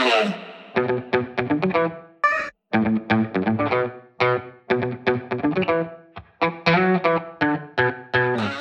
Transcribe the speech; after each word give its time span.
Island. 0.00 1.29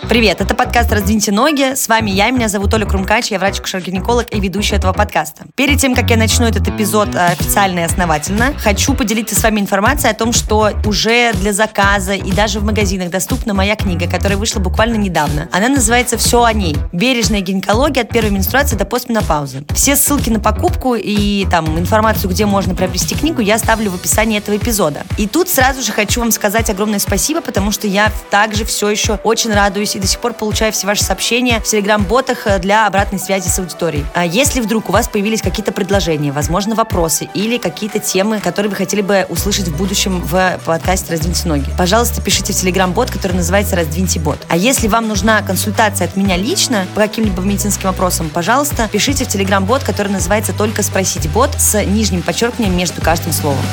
Привет, 0.09 0.41
это 0.41 0.55
подкаст 0.55 0.91
«Раздвиньте 0.91 1.31
ноги». 1.31 1.75
С 1.75 1.87
вами 1.87 2.09
я, 2.09 2.31
меня 2.31 2.47
зовут 2.47 2.73
Оля 2.73 2.87
Крумкач, 2.87 3.29
я 3.29 3.37
врач-акушер-гинеколог 3.37 4.25
и 4.31 4.39
ведущая 4.39 4.77
этого 4.77 4.91
подкаста. 4.91 5.43
Перед 5.53 5.79
тем, 5.79 5.93
как 5.93 6.09
я 6.09 6.17
начну 6.17 6.47
этот 6.47 6.67
эпизод 6.67 7.13
э, 7.13 7.27
официально 7.27 7.81
и 7.81 7.83
основательно, 7.83 8.55
хочу 8.57 8.95
поделиться 8.95 9.35
с 9.35 9.43
вами 9.43 9.59
информацией 9.59 10.09
о 10.09 10.15
том, 10.15 10.33
что 10.33 10.71
уже 10.83 11.31
для 11.33 11.53
заказа 11.53 12.13
и 12.13 12.31
даже 12.31 12.59
в 12.59 12.63
магазинах 12.63 13.11
доступна 13.11 13.53
моя 13.53 13.75
книга, 13.75 14.09
которая 14.09 14.39
вышла 14.39 14.59
буквально 14.59 14.95
недавно. 14.95 15.47
Она 15.51 15.69
называется 15.69 16.17
«Все 16.17 16.41
о 16.41 16.53
ней. 16.53 16.75
Бережная 16.91 17.41
гинекология 17.41 18.01
от 18.01 18.09
первой 18.09 18.31
менструации 18.31 18.77
до 18.77 18.85
постменопаузы». 18.85 19.63
Все 19.75 19.95
ссылки 19.95 20.31
на 20.31 20.39
покупку 20.39 20.95
и 20.95 21.45
там 21.51 21.77
информацию, 21.77 22.31
где 22.31 22.47
можно 22.47 22.73
приобрести 22.73 23.13
книгу, 23.13 23.41
я 23.41 23.55
оставлю 23.55 23.91
в 23.91 23.95
описании 23.95 24.39
этого 24.39 24.57
эпизода. 24.57 25.03
И 25.19 25.27
тут 25.27 25.49
сразу 25.49 25.83
же 25.83 25.91
хочу 25.91 26.19
вам 26.19 26.31
сказать 26.31 26.71
огромное 26.71 26.97
спасибо, 26.97 27.41
потому 27.41 27.71
что 27.71 27.85
я 27.85 28.11
также 28.31 28.65
все 28.65 28.89
еще 28.89 29.19
очень 29.23 29.53
радуюсь 29.53 29.98
и 29.99 30.01
до 30.01 30.07
сих 30.07 30.19
пор 30.19 30.33
получаю 30.33 30.71
все 30.71 30.87
ваши 30.87 31.03
сообщения 31.03 31.59
в 31.59 31.63
телеграм-ботах 31.63 32.47
э, 32.47 32.59
для 32.59 32.87
обратной 32.87 33.19
связи 33.19 33.49
с 33.49 33.59
аудиторией. 33.59 34.05
А 34.13 34.25
если 34.25 34.61
вдруг 34.61 34.89
у 34.89 34.91
вас 34.91 35.07
появились 35.07 35.41
какие-то 35.41 35.71
предложения, 35.71 36.31
возможно, 36.31 36.73
вопросы 36.73 37.29
или 37.33 37.57
какие-то 37.57 37.99
темы, 37.99 38.39
которые 38.39 38.69
вы 38.69 38.75
хотели 38.75 39.01
бы 39.01 39.25
услышать 39.29 39.67
в 39.67 39.77
будущем 39.77 40.21
в 40.21 40.59
подкасте 40.65 41.11
«Раздвиньте 41.11 41.47
ноги», 41.47 41.69
пожалуйста, 41.77 42.21
пишите 42.21 42.53
в 42.53 42.55
телеграм-бот, 42.55 43.11
который 43.11 43.33
называется 43.33 43.75
«Раздвиньте 43.75 44.19
бот». 44.19 44.39
А 44.47 44.57
если 44.57 44.87
вам 44.87 45.07
нужна 45.07 45.41
консультация 45.41 46.07
от 46.07 46.15
меня 46.15 46.37
лично 46.37 46.85
по 46.95 47.01
каким-либо 47.01 47.41
медицинским 47.41 47.89
вопросам, 47.89 48.29
пожалуйста, 48.29 48.87
пишите 48.91 49.25
в 49.25 49.27
телеграм-бот, 49.27 49.83
который 49.83 50.11
называется 50.11 50.53
«Только 50.53 50.81
спросить 50.81 51.29
бот» 51.29 51.51
с 51.57 51.83
нижним 51.83 52.21
подчеркиванием 52.21 52.75
между 52.77 53.01
каждым 53.01 53.33
словом. 53.33 53.63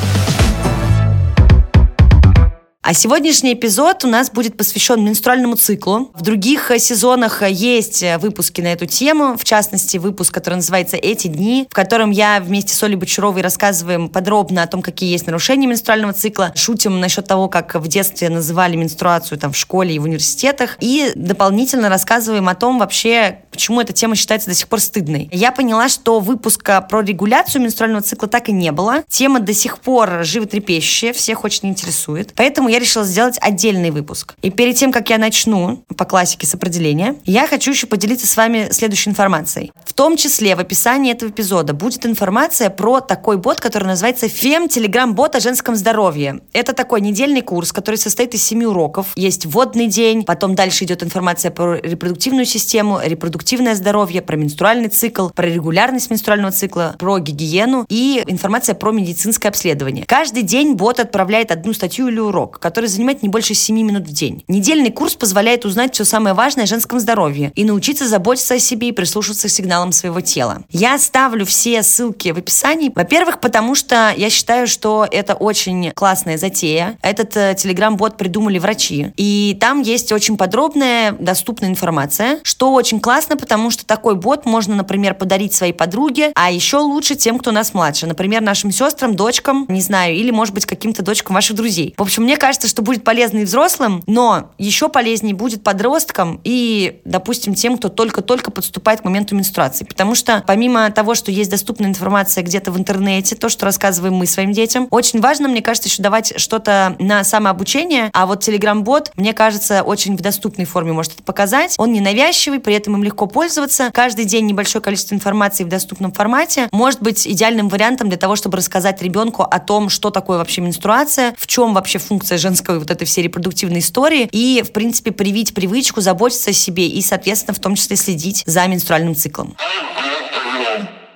А 2.89 2.95
сегодняшний 2.95 3.55
эпизод 3.55 4.05
у 4.05 4.07
нас 4.07 4.31
будет 4.31 4.57
посвящен 4.57 5.05
менструальному 5.05 5.57
циклу. 5.57 6.13
В 6.15 6.23
других 6.23 6.71
э, 6.71 6.79
сезонах 6.79 7.43
э, 7.43 7.51
есть 7.51 8.05
э, 8.05 8.17
выпуски 8.19 8.61
на 8.61 8.69
эту 8.69 8.87
тему, 8.87 9.37
в 9.37 9.43
частности, 9.43 9.97
выпуск, 9.97 10.33
который 10.33 10.55
называется 10.55 10.97
«Эти 10.97 11.27
дни», 11.27 11.67
в 11.69 11.75
котором 11.75 12.13
я 12.13 12.39
вместе 12.39 12.77
с 12.77 12.83
Олей 12.85 12.95
Бочаровой 12.95 13.43
рассказываем 13.43 14.09
подробно 14.09 14.63
о 14.63 14.69
том, 14.69 14.83
какие 14.83 15.11
есть 15.11 15.27
нарушения 15.27 15.67
менструального 15.67 16.13
цикла, 16.13 16.53
шутим 16.55 17.01
насчет 17.01 17.27
того, 17.27 17.49
как 17.49 17.75
в 17.75 17.89
детстве 17.89 18.29
называли 18.29 18.77
менструацию 18.77 19.37
там 19.37 19.51
в 19.51 19.57
школе 19.57 19.93
и 19.93 19.99
в 19.99 20.05
университетах, 20.05 20.77
и 20.79 21.11
дополнительно 21.17 21.89
рассказываем 21.89 22.49
о 22.49 22.55
том 22.55 22.79
вообще, 22.79 23.41
почему 23.51 23.81
эта 23.81 23.95
тема 23.95 24.15
считается 24.15 24.49
до 24.49 24.55
сих 24.55 24.69
пор 24.69 24.79
стыдной. 24.79 25.29
Я 25.33 25.51
поняла, 25.51 25.89
что 25.89 26.21
выпуска 26.21 26.81
про 26.83 27.01
регуляцию 27.01 27.63
менструального 27.63 28.03
цикла 28.03 28.29
так 28.29 28.49
и 28.49 28.53
не 28.53 28.71
было. 28.71 29.03
Тема 29.09 29.41
до 29.41 29.53
сих 29.53 29.81
пор 29.81 30.21
животрепещущая, 30.23 31.13
всех 31.13 31.43
очень 31.43 31.71
интересует. 31.71 32.33
Поэтому 32.37 32.69
я 32.69 32.76
я 32.77 32.81
решила 32.81 33.05
сделать 33.05 33.39
отдельный 33.41 33.91
выпуск. 33.91 34.35
И 34.43 34.51
перед 34.51 34.77
тем, 34.77 34.93
как 34.93 35.09
я 35.11 35.19
начну 35.19 35.85
по 35.97 36.05
классике 36.05 36.47
с 36.47 36.55
определения, 36.55 37.17
я 37.25 37.47
хочу 37.47 37.71
еще 37.71 37.87
поделиться 37.87 38.27
с 38.27 38.37
вами 38.37 38.69
следующей 38.71 39.11
информацией. 39.11 39.73
В 39.85 39.93
том 39.95 40.17
числе 40.17 40.55
в 40.55 40.61
описании 40.61 41.13
этого 41.13 41.31
эпизода 41.31 41.73
будет 41.73 42.05
информация 42.05 42.69
про 42.69 43.01
такой 43.01 43.39
бот, 43.39 43.61
который 43.61 43.85
называется 43.85 44.29
Фем 44.29 44.69
Телеграм 44.69 45.15
Бот 45.15 45.35
о 45.37 45.41
женском 45.41 45.75
здоровье. 45.75 46.41
Это 46.53 46.75
такой 46.75 47.01
недельный 47.01 47.41
курс, 47.41 47.73
который 47.73 47.97
состоит 47.97 48.35
из 48.35 48.45
семи 48.45 48.67
уроков. 48.67 49.07
Есть 49.17 49.47
вводный 49.47 49.87
день, 49.87 50.25
потом 50.25 50.55
дальше 50.55 50.85
идет 50.85 51.03
информация 51.03 51.51
про 51.51 51.77
репродуктивную 51.77 52.45
систему, 52.45 53.01
репродуктивное 53.03 53.75
здоровье, 53.75 54.21
про 54.21 54.37
менструальный 54.37 54.89
цикл, 54.89 55.29
про 55.31 55.47
регулярность 55.47 56.11
менструального 56.11 56.53
цикла, 56.53 56.95
про 56.99 57.19
гигиену 57.19 57.87
и 57.89 58.23
информация 58.27 58.75
про 58.75 58.93
медицинское 58.93 59.49
обследование. 59.49 60.05
Каждый 60.07 60.43
день 60.43 60.75
бот 60.75 61.01
отправляет 61.01 61.51
одну 61.51 61.73
статью 61.73 62.09
или 62.09 62.19
урок, 62.19 62.59
который 62.67 62.87
занимает 62.87 63.23
не 63.23 63.29
больше 63.29 63.55
7 63.55 63.77
минут 63.81 64.09
в 64.09 64.13
день. 64.13 64.43
Недельный 64.49 64.91
курс 64.91 65.15
позволяет 65.15 65.65
узнать 65.65 65.95
все 65.95 66.05
самое 66.05 66.35
важное 66.35 66.65
о 66.65 66.67
женском 66.67 66.99
здоровье 66.99 67.53
и 67.55 67.63
научиться 67.63 68.09
заботиться 68.09 68.55
о 68.55 68.59
себе 68.59 68.89
и 68.89 68.93
прислушиваться 68.93 69.47
к 69.47 69.53
сигналам 69.53 69.93
своего 69.93 70.21
тела. 70.21 70.65
Я 70.71 70.95
оставлю 70.95 71.47
все 71.47 71.85
ссылки 71.85 72.31
в 72.33 72.39
описании. 72.39 72.91
Во-первых, 72.93 73.39
потому 73.39 73.77
что 73.77 74.13
я 74.17 74.31
считаю, 74.31 74.67
что 74.67 75.07
это 75.09 75.35
очень 75.35 75.93
классная 75.93 76.39
затея. 76.39 76.99
Этот 77.03 77.37
э, 77.37 77.55
телеграм-бот 77.57 78.17
придумали 78.17 78.59
врачи. 78.59 79.13
И 79.17 79.57
там 79.61 79.83
есть 79.83 80.11
очень 80.11 80.37
подробная, 80.37 81.13
доступная 81.13 81.71
информация, 81.71 82.41
что 82.43 82.73
очень 82.73 82.99
классно, 82.99 83.37
потому 83.37 83.71
что 83.71 83.87
такой 83.87 84.17
бот 84.17 84.45
можно, 84.45 84.75
например, 84.75 85.15
подарить 85.15 85.55
своей 85.55 85.73
подруге, 85.73 86.33
а 86.35 86.51
еще 86.51 86.79
лучше 86.79 87.15
тем, 87.15 87.39
кто 87.39 87.53
нас 87.53 87.75
младше. 87.75 88.09
Например, 88.09 88.43
нашим 88.43 88.73
сестрам, 88.73 89.15
дочкам, 89.15 89.67
не 89.69 89.81
знаю, 89.81 90.17
или, 90.17 90.33
может 90.33 90.53
быть, 90.53 90.67
каким-то 90.67 91.03
дочкам 91.03 91.35
ваших 91.37 91.55
друзей. 91.55 91.95
В 91.97 92.03
общем, 92.03 92.25
мне 92.25 92.37
кажется, 92.37 92.56
кажется, 92.57 92.69
что 92.69 92.81
будет 92.81 93.05
полезно 93.05 93.41
и 93.41 93.45
взрослым, 93.45 94.03
но 94.07 94.51
еще 94.57 94.89
полезнее 94.89 95.35
будет 95.35 95.63
подросткам 95.63 96.41
и, 96.43 97.03
допустим, 97.05 97.55
тем, 97.55 97.77
кто 97.77 97.91
только-только 97.91 98.51
подступает 98.51 99.03
к 99.03 99.05
моменту 99.05 99.35
менструации. 99.35 99.85
Потому 99.85 100.15
что 100.15 100.43
помимо 100.47 100.91
того, 100.91 101.15
что 101.15 101.31
есть 101.31 101.51
доступная 101.51 101.91
информация 101.91 102.43
где-то 102.43 102.73
в 102.73 102.79
интернете, 102.79 103.37
то, 103.37 103.51
что 103.51 103.67
рассказываем 103.67 104.15
мы 104.15 104.25
своим 104.25 104.53
детям, 104.53 104.89
очень 104.91 105.21
важно, 105.21 105.49
мне 105.49 105.61
кажется, 105.61 105.91
еще 105.91 106.03
давать 106.03 106.33
что-то 106.41 106.97
на 106.99 107.25
самообучение, 107.25 108.09
а 108.15 108.25
вот 108.25 108.49
Telegram-бот, 108.49 109.13
мне 109.17 109.35
кажется, 109.35 109.83
очень 109.83 110.17
в 110.17 110.23
доступной 110.23 110.65
форме 110.65 110.93
может 110.93 111.13
это 111.13 111.23
показать. 111.23 111.75
Он 111.77 111.93
ненавязчивый, 111.93 112.59
при 112.59 112.75
этом 112.75 112.95
им 112.95 113.05
легко 113.05 113.27
пользоваться. 113.27 113.91
Каждый 113.93 114.25
день 114.25 114.47
небольшое 114.47 114.83
количество 114.83 115.15
информации 115.15 115.65
в 115.65 115.69
доступном 115.69 116.11
формате 116.11 116.71
может 116.73 117.03
быть 117.03 117.27
идеальным 117.27 117.69
вариантом 117.69 118.09
для 118.09 118.17
того, 118.17 118.35
чтобы 118.35 118.57
рассказать 118.57 119.03
ребенку 119.03 119.43
о 119.43 119.59
том, 119.59 119.91
что 119.91 120.09
такое 120.09 120.39
вообще 120.39 120.63
менструация, 120.63 121.35
в 121.37 121.47
чем 121.47 121.75
вообще 121.75 121.99
функция 121.99 122.39
женской 122.47 122.79
вот 122.79 122.91
этой 122.91 123.05
всей 123.07 123.23
репродуктивной 123.23 123.81
истории 123.81 124.29
и, 124.31 124.63
в 124.65 124.71
принципе, 124.73 125.11
привить 125.11 125.53
привычку 125.53 126.01
заботиться 126.01 126.51
о 126.51 126.53
себе 126.53 126.87
и, 126.87 127.03
соответственно, 127.03 127.55
в 127.55 127.59
том 127.59 127.75
числе 127.75 127.97
следить 127.97 128.45
за 128.47 128.67
менструальным 128.69 129.17
циклом. 129.17 129.57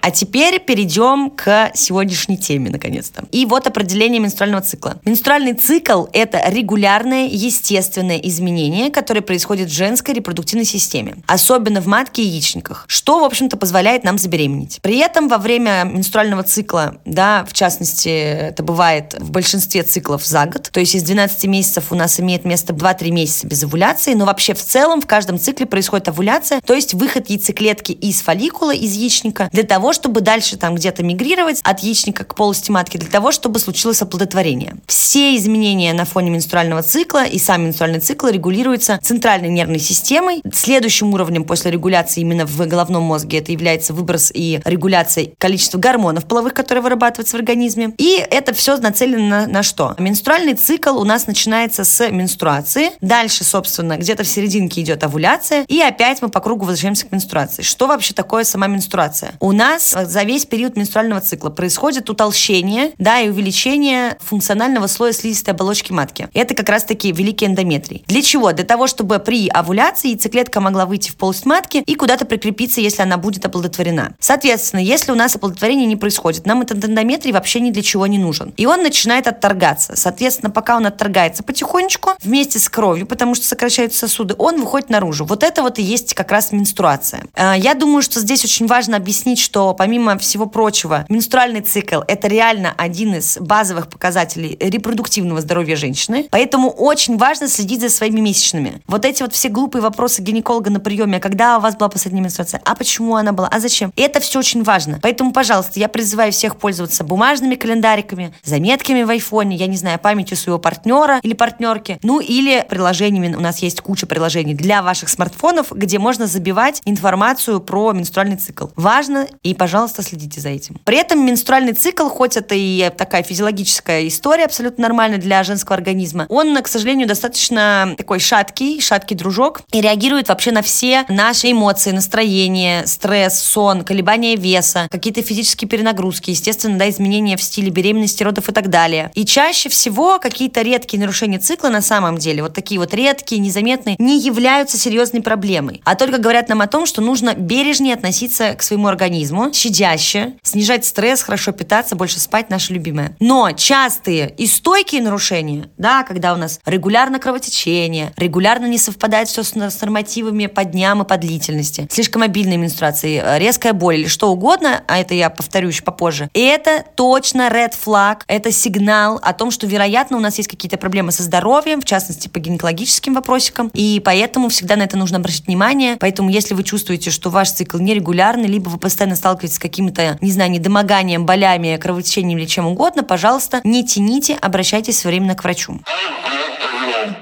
А 0.00 0.10
теперь 0.10 0.58
перейдем 0.60 1.30
к 1.30 1.70
сегодняшней 1.74 2.38
теме, 2.38 2.70
наконец-то. 2.70 3.24
И 3.32 3.46
вот 3.46 3.66
определение 3.66 4.20
менструального 4.20 4.62
цикла. 4.62 5.00
Менструальный 5.04 5.54
цикл– 5.54 6.06
это 6.12 6.42
регулярное, 6.48 7.26
естественное 7.26 8.16
изменение, 8.18 8.90
которое 8.90 9.20
происходит 9.20 9.68
в 9.68 9.72
женской 9.72 10.14
репродуктивной 10.14 10.64
системе, 10.64 11.16
особенно 11.26 11.80
в 11.80 11.86
матке 11.86 12.22
и 12.22 12.26
яичниках, 12.26 12.84
что, 12.88 13.20
в 13.20 13.24
общем-то, 13.24 13.56
позволяет 13.56 14.04
нам 14.04 14.18
забеременеть. 14.18 14.78
При 14.82 14.98
этом 14.98 15.28
во 15.28 15.38
время 15.38 15.84
менструального 15.84 16.42
цикла, 16.42 16.96
да, 17.04 17.44
в 17.48 17.52
частности, 17.52 18.08
это 18.08 18.62
бывает 18.62 19.14
в 19.18 19.30
большинстве 19.30 19.82
циклов 19.82 20.24
за 20.24 20.46
год, 20.46 20.70
то 20.72 20.80
есть 20.80 20.94
из 20.94 21.02
12 21.02 21.44
месяцев 21.44 21.86
у 21.90 21.94
нас 21.94 22.18
имеет 22.20 22.44
место 22.44 22.72
2-3 22.72 23.10
месяца 23.10 23.46
без 23.46 23.62
овуляции, 23.62 24.14
но 24.14 24.24
вообще 24.24 24.54
в 24.54 24.62
целом 24.62 25.00
в 25.00 25.06
каждом 25.06 25.38
цикле 25.38 25.66
происходит 25.66 26.08
овуляция, 26.08 26.60
то 26.60 26.74
есть 26.74 26.94
выход 26.94 27.28
яйцеклетки 27.28 27.92
из 27.92 28.22
фолликула, 28.22 28.74
из 28.74 28.94
яичника, 28.94 29.48
для 29.52 29.62
того, 29.62 29.89
чтобы 29.92 30.20
дальше 30.20 30.56
там 30.56 30.74
где-то 30.74 31.02
мигрировать 31.02 31.60
от 31.62 31.80
яичника 31.80 32.24
к 32.24 32.34
полости 32.34 32.70
матки, 32.70 32.96
для 32.96 33.08
того, 33.08 33.32
чтобы 33.32 33.58
случилось 33.58 34.02
оплодотворение. 34.02 34.76
Все 34.86 35.36
изменения 35.36 35.92
на 35.92 36.04
фоне 36.04 36.30
менструального 36.30 36.82
цикла 36.82 37.24
и 37.24 37.38
сам 37.38 37.64
менструальный 37.64 38.00
цикл 38.00 38.26
регулируются 38.28 38.98
центральной 39.02 39.48
нервной 39.48 39.78
системой. 39.78 40.42
Следующим 40.52 41.12
уровнем 41.14 41.44
после 41.44 41.70
регуляции 41.70 42.20
именно 42.20 42.46
в 42.46 42.66
головном 42.66 43.02
мозге 43.02 43.38
это 43.38 43.52
является 43.52 43.92
выброс 43.92 44.30
и 44.34 44.60
регуляция 44.64 45.30
количества 45.38 45.78
гормонов 45.78 46.26
половых, 46.26 46.54
которые 46.54 46.82
вырабатываются 46.82 47.36
в 47.36 47.40
организме. 47.40 47.94
И 47.98 48.24
это 48.30 48.54
все 48.54 48.76
нацелено 48.76 49.28
на, 49.28 49.46
на 49.46 49.62
что? 49.62 49.94
Менструальный 49.98 50.54
цикл 50.54 50.98
у 50.98 51.04
нас 51.04 51.26
начинается 51.26 51.84
с 51.84 52.08
менструации. 52.10 52.90
Дальше, 53.00 53.44
собственно, 53.44 53.96
где-то 53.96 54.24
в 54.24 54.28
серединке 54.28 54.80
идет 54.80 55.04
овуляция. 55.04 55.64
И 55.68 55.80
опять 55.80 56.22
мы 56.22 56.28
по 56.28 56.40
кругу 56.40 56.66
возвращаемся 56.66 57.06
к 57.06 57.12
менструации. 57.12 57.62
Что 57.62 57.86
вообще 57.86 58.14
такое 58.14 58.44
сама 58.44 58.66
менструация? 58.66 59.34
У 59.40 59.52
нас 59.52 59.79
нас 59.80 59.94
э, 59.96 60.06
за 60.06 60.22
весь 60.22 60.46
период 60.46 60.76
менструального 60.76 61.20
цикла 61.20 61.50
происходит 61.50 62.10
утолщение, 62.10 62.92
да, 62.98 63.20
и 63.20 63.28
увеличение 63.28 64.18
функционального 64.20 64.86
слоя 64.86 65.12
слизистой 65.12 65.54
оболочки 65.54 65.92
матки. 65.92 66.28
Это 66.34 66.54
как 66.54 66.68
раз-таки 66.68 67.12
великий 67.12 67.46
эндометрий. 67.46 68.04
Для 68.06 68.22
чего? 68.22 68.52
Для 68.52 68.64
того, 68.64 68.86
чтобы 68.86 69.18
при 69.18 69.48
овуляции 69.48 70.08
яйцеклетка 70.08 70.60
могла 70.60 70.86
выйти 70.86 71.10
в 71.10 71.16
полость 71.16 71.46
матки 71.46 71.78
и 71.78 71.94
куда-то 71.94 72.26
прикрепиться, 72.26 72.80
если 72.80 73.02
она 73.02 73.16
будет 73.16 73.44
оплодотворена. 73.44 74.14
Соответственно, 74.20 74.80
если 74.80 75.12
у 75.12 75.14
нас 75.14 75.34
оплодотворение 75.36 75.86
не 75.86 75.96
происходит, 75.96 76.46
нам 76.46 76.62
этот 76.62 76.84
эндометрий 76.84 77.32
вообще 77.32 77.60
ни 77.60 77.70
для 77.70 77.82
чего 77.82 78.06
не 78.06 78.18
нужен. 78.18 78.52
И 78.56 78.66
он 78.66 78.82
начинает 78.82 79.26
отторгаться. 79.26 79.96
Соответственно, 79.96 80.50
пока 80.50 80.76
он 80.76 80.86
отторгается 80.86 81.42
потихонечку, 81.42 82.10
вместе 82.22 82.58
с 82.58 82.68
кровью, 82.68 83.06
потому 83.06 83.34
что 83.34 83.46
сокращаются 83.46 84.00
сосуды, 84.00 84.34
он 84.38 84.60
выходит 84.60 84.90
наружу. 84.90 85.24
Вот 85.24 85.42
это 85.42 85.62
вот 85.62 85.78
и 85.78 85.82
есть 85.82 86.14
как 86.14 86.30
раз 86.30 86.52
менструация. 86.52 87.22
Э, 87.34 87.54
я 87.56 87.74
думаю, 87.74 88.02
что 88.02 88.20
здесь 88.20 88.44
очень 88.44 88.66
важно 88.66 88.96
объяснить, 88.96 89.38
что 89.38 89.69
помимо 89.74 90.18
всего 90.18 90.46
прочего, 90.46 91.04
менструальный 91.08 91.60
цикл– 91.60 92.00
это 92.08 92.28
реально 92.28 92.74
один 92.76 93.14
из 93.14 93.38
базовых 93.38 93.88
показателей 93.88 94.56
репродуктивного 94.60 95.40
здоровья 95.40 95.76
женщины. 95.76 96.28
Поэтому 96.30 96.70
очень 96.70 97.16
важно 97.16 97.48
следить 97.48 97.80
за 97.80 97.90
своими 97.90 98.20
месячными. 98.20 98.82
Вот 98.86 99.04
эти 99.04 99.22
вот 99.22 99.32
все 99.32 99.48
глупые 99.48 99.82
вопросы 99.82 100.22
гинеколога 100.22 100.70
на 100.70 100.80
приеме, 100.80 101.20
когда 101.20 101.58
у 101.58 101.60
вас 101.60 101.76
была 101.76 101.88
последняя 101.88 102.22
менструация, 102.22 102.60
а 102.64 102.74
почему 102.74 103.16
она 103.16 103.32
была, 103.32 103.48
а 103.48 103.60
зачем? 103.60 103.92
Это 103.96 104.20
все 104.20 104.38
очень 104.38 104.62
важно. 104.62 104.98
Поэтому, 105.02 105.32
пожалуйста, 105.32 105.80
я 105.80 105.88
призываю 105.88 106.32
всех 106.32 106.56
пользоваться 106.56 107.04
бумажными 107.04 107.54
календариками, 107.54 108.32
заметками 108.42 109.02
в 109.02 109.10
айфоне, 109.10 109.56
я 109.56 109.66
не 109.66 109.76
знаю, 109.76 109.98
памятью 109.98 110.36
своего 110.36 110.58
партнера 110.58 111.20
или 111.22 111.34
партнерки, 111.34 111.98
ну 112.02 112.20
или 112.20 112.64
приложениями. 112.68 113.34
У 113.34 113.40
нас 113.40 113.58
есть 113.58 113.80
куча 113.80 114.06
приложений 114.06 114.54
для 114.54 114.82
ваших 114.82 115.08
смартфонов, 115.08 115.72
где 115.72 115.98
можно 115.98 116.26
забивать 116.26 116.80
информацию 116.84 117.60
про 117.60 117.92
менструальный 117.92 118.36
цикл. 118.36 118.66
Важно, 118.76 119.26
и, 119.42 119.54
пожалуйста, 119.60 120.02
следите 120.02 120.40
за 120.40 120.48
этим. 120.48 120.76
При 120.84 120.96
этом 120.96 121.26
менструальный 121.26 121.74
цикл, 121.74 122.08
хоть 122.08 122.38
это 122.38 122.54
и 122.54 122.90
такая 122.96 123.22
физиологическая 123.22 124.08
история, 124.08 124.46
абсолютно 124.46 124.80
нормальная 124.80 125.18
для 125.18 125.44
женского 125.44 125.76
организма, 125.76 126.24
он, 126.30 126.56
к 126.62 126.66
сожалению, 126.66 127.06
достаточно 127.06 127.94
такой 127.98 128.20
шаткий, 128.20 128.80
шаткий 128.80 129.14
дружок 129.14 129.60
и 129.70 129.82
реагирует 129.82 130.30
вообще 130.30 130.50
на 130.50 130.62
все 130.62 131.04
наши 131.10 131.52
эмоции, 131.52 131.90
настроение, 131.90 132.86
стресс, 132.86 133.38
сон, 133.38 133.84
колебания 133.84 134.34
веса, 134.34 134.88
какие-то 134.90 135.20
физические 135.20 135.68
перенагрузки, 135.68 136.30
естественно, 136.30 136.78
да, 136.78 136.88
изменения 136.88 137.36
в 137.36 137.42
стиле 137.42 137.68
беременности, 137.68 138.22
родов 138.22 138.48
и 138.48 138.52
так 138.52 138.70
далее. 138.70 139.10
И 139.14 139.26
чаще 139.26 139.68
всего 139.68 140.18
какие-то 140.18 140.62
редкие 140.62 141.00
нарушения 141.00 141.38
цикла 141.38 141.68
на 141.68 141.82
самом 141.82 142.16
деле, 142.16 142.44
вот 142.44 142.54
такие 142.54 142.80
вот 142.80 142.94
редкие, 142.94 143.42
незаметные, 143.42 143.96
не 143.98 144.18
являются 144.18 144.78
серьезной 144.78 145.20
проблемой, 145.20 145.82
а 145.84 145.96
только 145.96 146.16
говорят 146.16 146.48
нам 146.48 146.62
о 146.62 146.66
том, 146.66 146.86
что 146.86 147.02
нужно 147.02 147.34
бережнее 147.34 147.92
относиться 147.92 148.54
к 148.54 148.62
своему 148.62 148.88
организму, 148.88 149.49
щадяще, 149.54 150.34
снижать 150.42 150.84
стресс, 150.84 151.22
хорошо 151.22 151.52
питаться, 151.52 151.96
больше 151.96 152.20
спать, 152.20 152.50
наше 152.50 152.72
любимое. 152.72 153.16
Но 153.20 153.50
частые 153.52 154.34
и 154.36 154.46
стойкие 154.46 155.02
нарушения, 155.02 155.70
да, 155.78 156.02
когда 156.02 156.34
у 156.34 156.36
нас 156.36 156.60
регулярно 156.66 157.18
кровотечение, 157.18 158.12
регулярно 158.16 158.66
не 158.66 158.78
совпадает 158.78 159.28
все 159.28 159.42
с, 159.42 159.52
с 159.54 159.80
нормативами 159.80 160.46
по 160.46 160.64
дням 160.64 161.02
и 161.02 161.06
по 161.06 161.16
длительности, 161.16 161.88
слишком 161.90 162.22
обильные 162.22 162.58
менструации, 162.58 163.22
резкая 163.38 163.72
боль 163.72 164.00
или 164.00 164.08
что 164.08 164.30
угодно, 164.30 164.82
а 164.86 164.98
это 164.98 165.14
я 165.14 165.30
повторю 165.30 165.68
еще 165.68 165.82
попозже, 165.82 166.28
это 166.34 166.84
точно 166.94 167.48
red 167.48 167.72
flag, 167.72 168.20
это 168.26 168.52
сигнал 168.52 169.18
о 169.22 169.32
том, 169.32 169.50
что, 169.50 169.66
вероятно, 169.66 170.16
у 170.16 170.20
нас 170.20 170.38
есть 170.38 170.48
какие-то 170.48 170.76
проблемы 170.76 171.12
со 171.12 171.22
здоровьем, 171.22 171.80
в 171.80 171.84
частности, 171.84 172.28
по 172.28 172.38
гинекологическим 172.38 173.14
вопросикам, 173.14 173.70
и 173.74 174.00
поэтому 174.04 174.48
всегда 174.48 174.76
на 174.76 174.82
это 174.82 174.96
нужно 174.96 175.18
обращать 175.18 175.46
внимание. 175.46 175.96
Поэтому, 175.98 176.30
если 176.30 176.54
вы 176.54 176.62
чувствуете, 176.62 177.10
что 177.10 177.30
ваш 177.30 177.50
цикл 177.52 177.78
нерегулярный, 177.78 178.46
либо 178.46 178.68
вы 178.68 178.78
постоянно 178.78 179.16
сталкиваетесь 179.16 179.39
с 179.48 179.58
какими-то, 179.58 180.18
не 180.20 180.32
знаю, 180.32 180.50
недомоганием, 180.50 181.26
болями, 181.26 181.76
кровотечением 181.76 182.38
или 182.38 182.46
чем 182.46 182.66
угодно, 182.66 183.02
пожалуйста, 183.02 183.60
не 183.64 183.84
тяните, 183.84 184.36
обращайтесь 184.40 184.98
своевременно 184.98 185.34
к 185.34 185.44
врачу. 185.44 185.80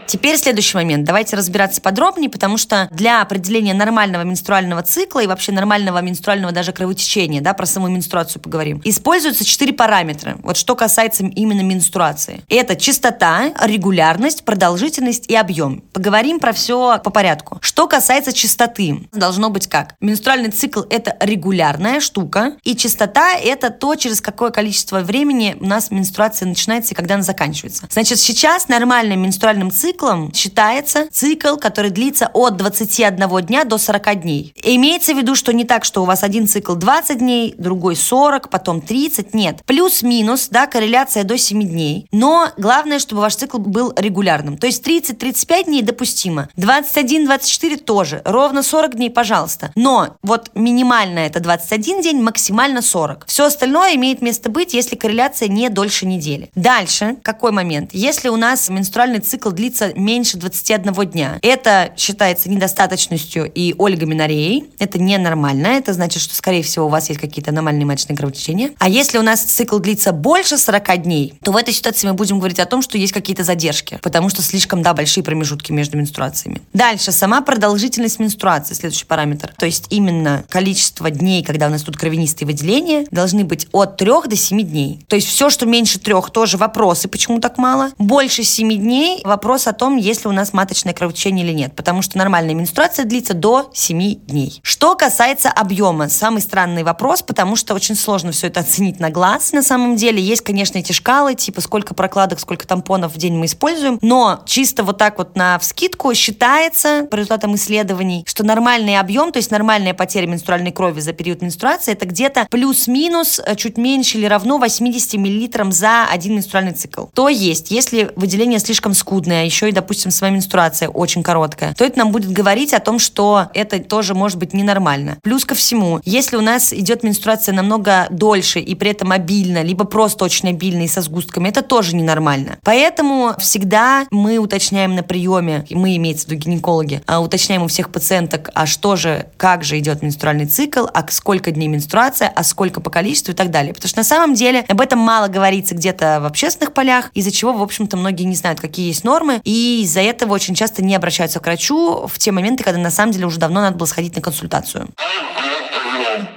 Теперь 0.07 0.37
следующий 0.37 0.77
момент. 0.77 1.05
Давайте 1.05 1.37
разбираться 1.37 1.81
подробнее, 1.81 2.31
потому 2.31 2.57
что 2.59 2.89
для 2.91 3.21
определения 3.21 3.75
нормального 3.75 4.23
менструального 4.23 4.83
цикла 4.83 5.21
и 5.21 5.27
вообще 5.27 5.53
нормального 5.53 6.01
менструального 6.01 6.53
даже 6.53 6.73
кровотечения, 6.73 7.41
да, 7.41 7.55
про 7.55 7.67
саму 7.67 7.89
менструацию 7.89 8.43
поговорим, 8.43 8.81
используются 8.85 9.45
четыре 9.45 9.73
параметра. 9.73 10.39
Вот 10.43 10.57
что 10.57 10.77
касается 10.77 11.25
именно 11.25 11.61
менструации. 11.61 12.43
Это 12.49 12.77
частота, 12.77 13.53
регулярность, 13.63 14.45
продолжительность 14.45 15.27
и 15.29 15.37
объем. 15.37 15.83
Поговорим 15.93 16.41
про 16.41 16.53
все 16.53 16.99
по 17.03 17.11
порядку. 17.11 17.59
Что 17.61 17.87
касается 17.87 18.33
частоты, 18.33 19.09
должно 19.13 19.51
быть 19.51 19.67
как? 19.67 19.95
Менструальный 20.01 20.51
цикл– 20.51 20.83
это 20.91 21.17
регулярная 21.21 22.01
штука, 22.01 22.57
и 22.65 22.75
частота– 22.77 23.35
это 23.43 23.71
то, 23.71 23.95
через 23.95 24.21
какое 24.21 24.51
количество 24.51 25.01
времени 25.01 25.57
у 25.61 25.67
нас 25.67 25.91
менструация 25.91 26.49
начинается 26.49 26.95
и 26.95 26.97
когда 26.97 27.15
она 27.15 27.23
заканчивается. 27.23 27.87
Значит, 27.91 28.19
сейчас 28.19 28.69
нормальным 28.69 29.23
менструальным 29.23 29.68
циклом 29.71 30.33
считается 30.33 31.09
цикл, 31.11 31.57
который 31.57 31.91
длится 31.91 32.31
от 32.33 32.57
21 32.57 33.47
дня 33.47 33.65
до 33.65 33.79
40 33.79 34.21
дней. 34.23 34.53
Имеется 34.63 35.15
в 35.15 35.17
виду, 35.19 35.35
что 35.35 35.53
не 35.53 35.65
так, 35.65 35.85
что 35.85 36.03
у 36.03 36.05
вас 36.05 36.23
один 36.23 36.47
цикл 36.47 36.75
20 36.75 37.19
дней, 37.19 37.55
другой 37.59 37.97
40, 37.97 38.51
потом 38.51 38.81
30. 38.81 39.35
Нет. 39.35 39.63
Плюс-минус, 39.67 40.49
да, 40.51 40.67
корреляция 40.67 41.25
до 41.25 41.39
7 41.39 41.63
дней. 41.63 42.07
Но 42.13 42.49
главное, 42.57 42.99
чтобы 42.99 43.23
ваш 43.23 43.37
цикл 43.37 43.59
был 43.59 43.93
регулярным. 43.97 44.59
То 44.59 44.67
есть 44.67 44.87
30-35 44.87 45.65
дней 45.65 45.83
допустимо. 45.83 46.49
21-24 46.57 47.77
тоже. 47.79 48.23
Ровно 48.25 48.63
40 48.63 48.97
дней, 48.97 49.11
пожалуйста. 49.11 49.73
Но 49.75 50.17
вот 50.23 50.51
минимально 50.55 51.21
это 51.21 51.41
21 51.41 52.03
день, 52.03 52.23
максимально 52.23 52.83
40. 52.83 53.27
Все 53.27 53.47
остальное 53.47 53.95
имеет 53.95 54.23
место 54.23 54.51
быть, 54.51 54.75
если 54.75 54.97
корреляция 54.97 55.49
не 55.49 55.69
дольше 55.69 56.07
недели. 56.07 56.51
Дальше, 56.55 57.17
какой 57.23 57.53
момент? 57.53 57.91
Если 57.93 58.29
у 58.29 58.37
нас 58.37 58.69
менструальный 58.69 59.21
цикл 59.21 59.51
длится 59.59 59.93
меньше 59.95 60.39
21 60.39 60.93
дня, 61.11 61.39
это 61.43 61.93
считается 61.97 62.49
недостаточностью 62.49 63.51
и 63.53 63.75
олигоменореей. 63.79 64.65
Это 64.79 64.99
ненормально. 64.99 65.67
Это 65.67 65.93
значит, 65.93 66.23
что, 66.23 66.35
скорее 66.35 66.63
всего, 66.63 66.87
у 66.87 66.89
вас 66.89 67.09
есть 67.09 67.21
какие-то 67.21 67.51
аномальные 67.51 67.85
маточные 67.85 68.17
кровотечения. 68.17 68.71
А 68.79 68.89
если 68.89 69.19
у 69.19 69.23
нас 69.23 69.43
цикл 69.43 69.79
длится 69.79 70.13
больше 70.13 70.57
40 70.57 71.03
дней, 71.03 71.35
то 71.43 71.53
в 71.53 71.57
этой 71.57 71.75
ситуации 71.75 72.07
мы 72.07 72.15
будем 72.15 72.39
говорить 72.39 72.61
о 72.61 72.67
том, 72.67 72.83
что 72.83 72.97
есть 72.97 73.13
какие-то 73.13 73.43
задержки, 73.43 73.99
потому 74.03 74.29
что 74.29 74.43
слишком, 74.43 74.83
да, 74.83 74.95
большие 74.95 75.25
промежутки 75.25 75.73
между 75.73 75.99
менструациями. 75.99 76.63
Дальше, 76.73 77.11
сама 77.11 77.41
продолжительность 77.41 78.21
менструации, 78.21 78.75
следующий 78.75 79.07
параметр. 79.07 79.53
То 79.59 79.67
есть 79.67 79.87
именно 79.91 80.45
количество 80.49 81.11
дней, 81.11 81.43
когда 81.43 81.67
у 81.67 81.71
нас 81.71 81.83
тут 81.83 81.97
кровянистые 81.97 82.47
выделения, 82.47 83.07
должны 83.11 83.45
быть 83.45 83.67
от 83.73 83.97
3 83.97 84.11
до 84.27 84.37
7 84.37 84.63
дней. 84.63 85.01
То 85.09 85.17
есть 85.17 85.27
все, 85.27 85.51
что 85.51 85.67
меньше 85.67 85.99
3, 85.99 86.15
тоже 86.33 86.57
вопросы, 86.57 87.09
почему 87.09 87.41
так 87.41 87.59
мало. 87.59 87.91
Больше 87.99 88.45
7 88.45 88.69
дней 88.77 89.21
вопрос 89.25 89.48
о 89.57 89.73
том, 89.73 89.97
есть 89.97 90.25
ли 90.25 90.29
у 90.29 90.33
нас 90.33 90.53
маточное 90.53 90.93
кровотечение 90.93 91.45
или 91.45 91.53
нет, 91.53 91.75
потому 91.75 92.03
что 92.03 92.19
нормальная 92.19 92.55
менструация 92.55 93.05
длится 93.05 93.35
до 93.35 93.71
7 93.73 94.15
дней. 94.27 94.61
Что 94.63 94.95
касается 94.95 95.51
объема, 95.51 96.09
самый 96.09 96.43
странный 96.43 96.83
вопрос, 96.83 97.23
потому 97.23 97.57
что 97.57 97.75
очень 97.75 97.95
сложно 97.95 98.33
все 98.33 98.49
это 98.49 98.61
оценить 98.61 99.01
на 99.01 99.11
глаз. 99.11 99.53
На 99.53 99.63
самом 99.63 99.97
деле 99.97 100.23
есть, 100.23 100.43
конечно, 100.43 100.79
эти 100.79 100.93
шкалы, 100.93 101.35
типа 101.35 101.61
сколько 101.61 101.95
прокладок, 101.95 102.41
сколько 102.41 102.67
тампонов 102.67 103.15
в 103.15 103.17
день 103.17 103.35
мы 103.35 103.47
используем, 103.47 103.99
но 104.03 104.43
чисто 104.47 104.83
вот 104.85 104.99
так 104.99 105.19
вот 105.19 105.37
на 105.37 105.59
вскидку 105.59 106.13
считается 106.15 107.07
по 107.11 107.17
результатам 107.17 107.55
исследований, 107.55 108.25
что 108.27 108.45
нормальный 108.45 108.99
объем, 108.99 109.33
то 109.33 109.39
есть 109.39 109.51
нормальная 109.51 109.95
потеря 109.95 110.27
менструальной 110.27 110.73
крови 110.73 111.01
за 111.01 111.13
период 111.13 111.43
менструации, 111.43 111.93
это 111.93 112.07
где-то 112.07 112.47
плюс-минус 112.51 113.41
э, 113.45 113.57
чуть 113.57 113.77
меньше 113.79 114.19
или 114.19 114.27
равно 114.27 114.59
80 114.59 115.15
мл 115.15 115.73
за 115.73 116.07
один 116.07 116.35
менструальный 116.35 116.73
цикл. 116.73 117.07
То 117.15 117.29
есть, 117.29 117.71
если 117.71 118.13
выделение 118.17 118.59
слишком 118.59 118.95
скудное, 118.95 119.38
еще 119.43 119.69
и, 119.69 119.73
допустим, 119.73 120.11
своя 120.11 120.33
менструация 120.33 120.89
очень 120.89 121.23
короткая, 121.23 121.75
то 121.75 121.85
это 121.85 121.99
нам 121.99 122.13
будет 122.13 122.31
говорить 122.31 122.73
о 122.75 122.81
том, 122.81 122.99
что 122.99 123.49
это 123.55 123.79
тоже 123.79 124.15
может 124.15 124.39
быть 124.39 124.55
ненормально. 124.55 125.19
Плюс 125.23 125.45
ко 125.45 125.55
всему, 125.55 126.01
если 126.05 126.37
у 126.37 126.41
нас 126.41 126.73
идет 126.73 127.03
менструация 127.03 127.55
намного 127.55 128.07
дольше 128.11 128.61
и 128.61 128.75
при 128.75 128.91
этом 128.91 129.13
обильно, 129.13 129.63
либо 129.63 129.85
просто 129.85 130.25
очень 130.25 130.49
обильно 130.51 130.83
и 130.83 130.89
со 130.89 131.01
сгустками, 131.01 131.49
это 131.49 131.63
тоже 131.63 131.97
ненормально. 131.97 132.59
Поэтому 132.63 133.35
всегда 133.39 134.07
мы 134.11 134.39
уточняем 134.39 134.95
на 134.95 135.03
приеме, 135.03 135.67
мы 135.71 135.97
имеется 135.97 136.27
в 136.27 136.31
виду 136.31 136.43
гинекологи, 136.43 137.03
а 137.07 137.21
уточняем 137.21 137.63
у 137.63 137.69
всех 137.69 137.91
пациенток, 137.91 138.51
а 138.55 138.67
что 138.67 138.97
же, 138.97 139.27
как 139.37 139.65
же 139.65 139.79
идет 139.79 140.03
менструальный 140.03 140.47
цикл, 140.47 140.87
а 140.93 141.05
сколько 141.11 141.51
дней 141.51 141.69
менструация, 141.69 142.29
а 142.29 142.43
сколько 142.45 142.81
по 142.81 142.91
количеству 142.91 143.33
и 143.33 143.35
так 143.35 143.51
далее. 143.51 143.75
Потому 143.75 143.89
что 143.89 143.99
на 143.99 144.05
самом 144.05 144.35
деле 144.35 144.65
об 144.69 144.81
этом 144.81 144.99
мало 144.99 145.29
говорится 145.29 145.75
где-то 145.75 146.19
в 146.21 146.27
общественных 146.27 146.73
полях, 146.73 147.11
из-за 147.15 147.31
чего, 147.31 147.53
в 147.53 147.63
общем-то, 147.63 147.97
многие 147.97 148.25
не 148.25 148.35
знают, 148.35 148.61
какие 148.61 148.89
есть 148.89 149.05
нормы, 149.05 149.28
и 149.45 149.83
из-за 149.83 150.01
этого 150.01 150.35
очень 150.35 150.55
часто 150.55 150.83
не 150.83 150.95
обращаются 150.95 151.41
к 151.41 151.47
врачу 151.47 152.07
в 152.07 152.19
те 152.19 152.33
моменты, 152.33 152.65
когда 152.65 152.81
на 152.81 152.91
самом 152.91 153.13
деле 153.13 153.27
уже 153.27 153.39
давно 153.39 153.61
надо 153.61 153.77
было 153.77 153.87
сходить 153.87 154.17
на 154.17 154.23
консультацию. 154.23 154.89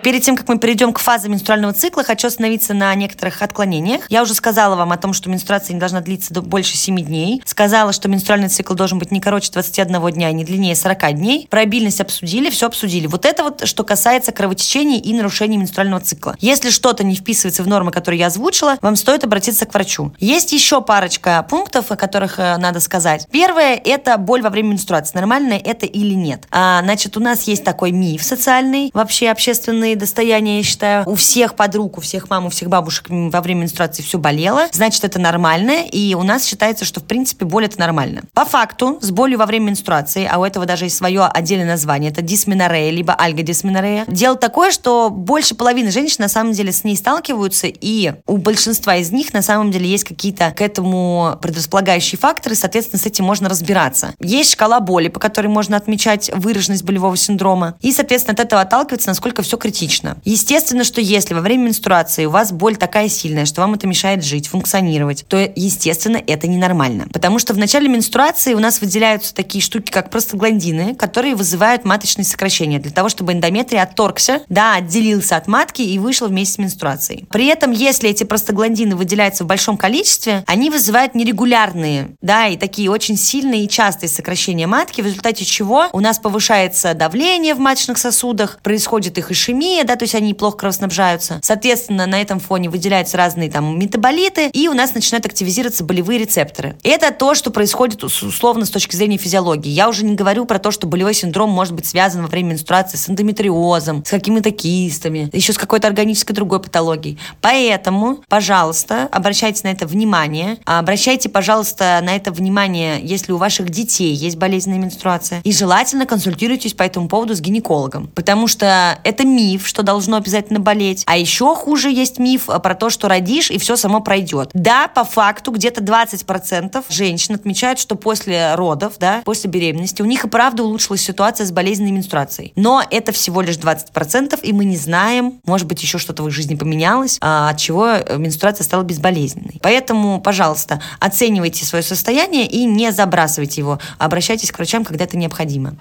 Перед 0.04 0.24
тем, 0.24 0.36
как 0.36 0.48
мы 0.48 0.58
перейдем 0.58 0.94
к 0.94 1.00
фазе 1.00 1.30
менструального 1.30 1.74
цикла, 1.74 2.04
хочу 2.04 2.28
остановиться 2.28 2.74
на 2.74 2.94
некоторых 2.96 3.42
отклонениях. 3.42 4.10
Я 4.10 4.24
уже 4.24 4.34
сказала 4.34 4.76
вам 4.76 4.92
о 4.92 4.98
том, 4.98 5.14
что 5.14 5.30
менструация 5.30 5.74
не 5.74 5.80
должна 5.80 6.02
длиться 6.02 6.34
больше 6.42 6.76
7 6.78 7.00
дней. 7.00 7.42
Сказала, 7.46 7.94
что 7.94 8.08
менструальный 8.08 8.50
цикл 8.50 8.74
должен 8.74 9.00
быть 9.00 9.12
не 9.12 9.22
короче 9.22 9.52
21 9.52 10.12
дня 10.12 10.30
и 10.30 10.34
не 10.34 10.44
длиннее 10.44 10.76
40 10.76 11.14
дней. 11.16 11.48
Про 11.50 11.62
обильность 11.62 12.02
обсудили, 12.02 12.50
все 12.50 12.68
обсудили. 12.68 13.08
Вот 13.08 13.26
это 13.26 13.44
вот, 13.44 13.68
что 13.68 13.84
касается 13.84 14.32
кровотечений 14.32 15.00
и 15.00 15.14
нарушений 15.14 15.58
менструального 15.58 16.02
цикла. 16.02 16.36
Если 16.40 16.70
что-то 16.70 17.04
не 17.04 17.16
вписывается 17.16 17.64
в 17.64 17.68
нормы, 17.68 17.92
которые 17.92 18.20
я 18.20 18.28
озвучила, 18.28 18.78
вам 18.82 18.96
стоит 18.96 19.24
обратиться 19.24 19.66
к 19.66 19.74
врачу. 19.74 20.14
Есть 20.20 20.52
еще 20.52 20.82
парочка 20.82 21.46
пунктов, 21.50 21.92
о 21.92 21.96
которых 21.96 22.40
э, 22.40 22.58
надо 22.58 22.80
сказать. 22.80 23.28
Первое– 23.32 23.76
это 23.86 24.18
боль 24.18 24.42
во 24.42 24.50
время 24.50 24.70
менструации. 24.70 25.16
Нормальная 25.16 25.58
это 25.58 25.86
или 25.86 26.14
нет? 26.14 26.48
А, 26.52 26.82
значит, 26.82 27.18
у 27.18 27.20
нас 27.20 27.44
есть 27.44 27.64
такой 27.64 27.92
миф 27.92 28.24
социальный, 28.24 28.92
вообще 28.94 29.30
общественный, 29.30 29.71
общественное 29.72 29.96
достояние, 29.96 30.58
я 30.58 30.64
считаю. 30.64 31.04
У 31.08 31.16
всех 31.16 31.56
подруг, 31.56 31.98
у 31.98 32.02
всех 32.02 32.30
мам, 32.30 32.46
у 32.46 32.50
всех 32.50 32.68
бабушек 32.70 33.06
во 33.10 33.42
время 33.42 33.62
менструации 33.62 34.04
все 34.04 34.18
болело. 34.18 34.68
Значит, 34.72 35.04
это 35.04 35.20
нормально. 35.20 35.86
И 35.90 36.14
у 36.14 36.24
нас 36.24 36.46
считается, 36.46 36.84
что, 36.86 37.00
в 37.00 37.06
принципе, 37.06 37.46
боль 37.46 37.66
это 37.66 37.80
нормально. 37.80 38.24
По 38.34 38.46
факту, 38.46 39.00
с 39.02 39.12
болью 39.12 39.40
во 39.40 39.46
время 39.46 39.70
менструации, 39.70 40.28
а 40.30 40.40
у 40.40 40.44
этого 40.44 40.66
даже 40.66 40.86
есть 40.86 40.98
свое 40.98 41.24
отдельное 41.24 41.68
название, 41.68 42.12
это 42.12 42.22
дисменорея, 42.22 42.92
либо 42.92 43.14
альгодисменорея. 43.14 44.06
Дело 44.08 44.36
такое, 44.36 44.72
что 44.72 45.10
больше 45.10 45.56
половины 45.56 45.92
женщин 45.92 46.18
на 46.20 46.30
самом 46.30 46.52
деле 46.52 46.72
с 46.72 46.84
ней 46.84 46.98
сталкиваются, 46.98 47.68
и 47.68 48.14
у 48.28 48.38
большинства 48.38 48.96
из 48.98 49.12
них 49.12 49.34
на 49.34 49.42
самом 49.42 49.72
деле 49.72 49.88
есть 49.88 50.04
какие-то 50.04 50.52
к 50.52 50.62
этому 50.62 51.38
предрасполагающие 51.42 52.20
факторы, 52.20 52.56
соответственно, 52.56 53.00
с 53.00 53.06
этим 53.06 53.26
можно 53.26 53.48
разбираться. 53.48 54.14
Есть 54.20 54.52
шкала 54.52 54.80
боли, 54.80 55.08
по 55.08 55.20
которой 55.20 55.48
можно 55.48 55.78
отмечать 55.78 56.30
выраженность 56.34 56.84
болевого 56.84 57.16
синдрома, 57.16 57.78
и, 57.82 57.92
соответственно, 57.92 58.34
от 58.34 58.40
этого 58.40 58.62
отталкиваться, 58.62 59.08
насколько 59.08 59.42
все 59.42 59.51
критично. 59.58 60.18
Естественно, 60.24 60.84
что 60.84 61.02
если 61.02 61.34
во 61.34 61.42
время 61.42 61.66
менструации 61.66 62.26
у 62.26 62.32
вас 62.32 62.52
боль 62.52 62.78
такая 62.78 63.10
сильная, 63.10 63.46
что 63.46 63.62
вам 63.62 63.74
это 63.74 63.88
мешает 63.88 64.24
жить, 64.24 64.48
функционировать, 64.48 65.26
то, 65.28 65.38
естественно, 65.56 66.22
это 66.26 66.48
ненормально. 66.48 67.08
Потому 67.12 67.40
что 67.40 67.54
в 67.54 67.58
начале 67.58 67.88
менструации 67.88 68.54
у 68.54 68.60
нас 68.60 68.82
выделяются 68.82 69.34
такие 69.34 69.62
штуки, 69.62 69.92
как 69.92 70.10
простагландины, 70.10 70.96
которые 70.96 71.36
вызывают 71.36 71.86
маточные 71.86 72.26
сокращения 72.26 72.80
для 72.80 72.92
того, 72.92 73.10
чтобы 73.10 73.34
эндометрий 73.34 73.82
отторгся, 73.82 74.42
да, 74.50 74.76
отделился 74.76 75.38
от 75.38 75.48
матки 75.48 75.82
и 75.82 76.00
вышел 76.00 76.28
вместе 76.28 76.56
с 76.56 76.58
менструацией. 76.58 77.26
При 77.30 77.48
этом, 77.48 77.72
если 77.72 78.10
эти 78.10 78.24
простагландины 78.24 78.96
выделяются 78.96 79.44
в 79.44 79.48
большом 79.48 79.78
количестве, 79.78 80.44
они 80.48 80.70
вызывают 80.70 81.16
нерегулярные, 81.16 82.16
да, 82.22 82.48
и 82.48 82.58
такие 82.58 82.90
очень 82.90 83.18
сильные 83.18 83.66
и 83.66 83.70
частые 83.70 84.10
сокращения 84.10 84.68
матки, 84.68 85.02
в 85.02 85.06
результате 85.06 85.46
чего 85.46 85.88
у 85.94 86.00
нас 86.00 86.20
повышается 86.20 86.94
давление 86.94 87.56
в 87.56 87.60
маточных 87.60 87.98
сосудах, 87.98 88.60
происходит 88.62 89.18
их 89.18 89.32
ишемия, 89.42 89.84
да, 89.84 89.96
то 89.96 90.04
есть 90.04 90.16
они 90.16 90.34
плохо 90.34 90.58
кровоснабжаются. 90.58 91.40
Соответственно, 91.42 92.06
на 92.06 92.22
этом 92.22 92.40
фоне 92.40 92.70
выделяются 92.70 93.18
разные 93.18 93.50
там 93.50 93.80
метаболиты, 93.80 94.50
и 94.50 94.68
у 94.68 94.74
нас 94.74 94.94
начинают 94.94 95.26
активизироваться 95.26 95.84
болевые 95.84 96.20
рецепторы. 96.20 96.76
Это 96.84 97.12
то, 97.12 97.34
что 97.34 97.50
происходит 97.52 98.04
условно 98.04 98.66
с 98.66 98.70
точки 98.70 98.96
зрения 98.96 99.18
физиологии. 99.18 99.70
Я 99.70 99.90
уже 99.90 100.06
не 100.06 100.16
говорю 100.16 100.46
про 100.46 100.60
то, 100.60 100.72
что 100.72 100.88
болевой 100.88 101.14
синдром 101.14 101.50
может 101.50 101.74
быть 101.74 101.86
связан 101.86 102.22
во 102.22 102.28
время 102.28 102.52
менструации 102.52 102.98
с 102.98 103.10
эндометриозом, 103.10 104.04
с 104.06 104.10
какими-то 104.10 104.52
кистами, 104.52 105.30
еще 105.34 105.54
с 105.54 105.58
какой-то 105.58 105.88
органической 105.88 106.34
другой 106.34 106.62
патологией. 106.62 107.18
Поэтому, 107.42 108.20
пожалуйста, 108.28 109.08
обращайте 109.12 109.62
на 109.64 109.72
это 109.72 109.88
внимание. 109.88 110.58
Обращайте, 110.66 111.30
пожалуйста, 111.30 112.00
на 112.04 112.16
это 112.16 112.32
внимание, 112.32 113.00
если 113.02 113.32
у 113.32 113.38
ваших 113.38 113.70
детей 113.70 114.14
есть 114.14 114.38
болезненная 114.38 114.80
менструация. 114.80 115.42
И 115.44 115.52
желательно 115.52 116.06
консультируйтесь 116.06 116.74
по 116.74 116.84
этому 116.84 117.08
поводу 117.08 117.36
с 117.36 117.42
гинекологом. 117.42 118.08
Потому 118.14 118.48
что 118.48 119.00
это 119.04 119.24
миф, 119.34 119.68
что 119.68 119.84
должно 119.84 120.18
обязательно 120.18 120.60
болеть. 120.60 121.04
А 121.06 121.18
еще 121.18 121.56
хуже 121.56 121.90
есть 121.90 122.20
миф 122.20 122.46
про 122.46 122.76
то, 122.76 122.90
что 122.90 123.08
родишь 123.08 123.52
и 123.52 123.58
все 123.58 123.76
само 123.76 124.02
пройдет. 124.02 124.50
Да, 124.54 124.88
по 124.88 125.04
факту 125.04 125.52
где-то 125.52 125.82
20% 125.82 126.84
женщин 126.90 127.36
отмечают, 127.36 127.80
что 127.80 127.96
после 127.96 128.56
родов, 128.56 128.94
да, 129.00 129.22
после 129.26 129.50
беременности 129.50 130.02
у 130.02 130.06
них 130.06 130.26
и 130.26 130.28
правда 130.28 130.64
улучшилась 130.64 131.02
ситуация 131.02 131.46
с 131.46 131.52
болезненной 131.52 131.92
менструацией. 131.92 132.54
Но 132.56 132.84
это 132.90 133.12
всего 133.12 133.42
лишь 133.42 133.58
20%, 133.58 134.40
и 134.42 134.54
мы 134.54 134.66
не 134.66 134.78
знаем, 134.78 135.40
может 135.46 135.68
быть, 135.68 135.82
еще 135.82 135.98
что-то 135.98 136.24
в 136.24 136.28
их 136.28 136.34
жизни 136.34 136.56
поменялось, 136.56 137.18
а, 137.22 137.50
от 137.50 137.58
чего 137.58 137.88
э, 137.88 138.18
менструация 138.18 138.64
стала 138.64 138.84
безболезненной. 138.84 139.60
Поэтому, 139.62 140.22
пожалуйста, 140.22 140.82
оценивайте 141.00 141.66
свое 141.66 141.84
состояние 141.84 142.46
и 142.48 142.66
не 142.66 142.92
забрасывайте 142.92 143.62
его. 143.62 143.80
Обращайтесь 143.98 144.52
к 144.52 144.58
врачам, 144.58 144.84
когда 144.84 145.06
это 145.06 145.18
необходимо. 145.18 145.76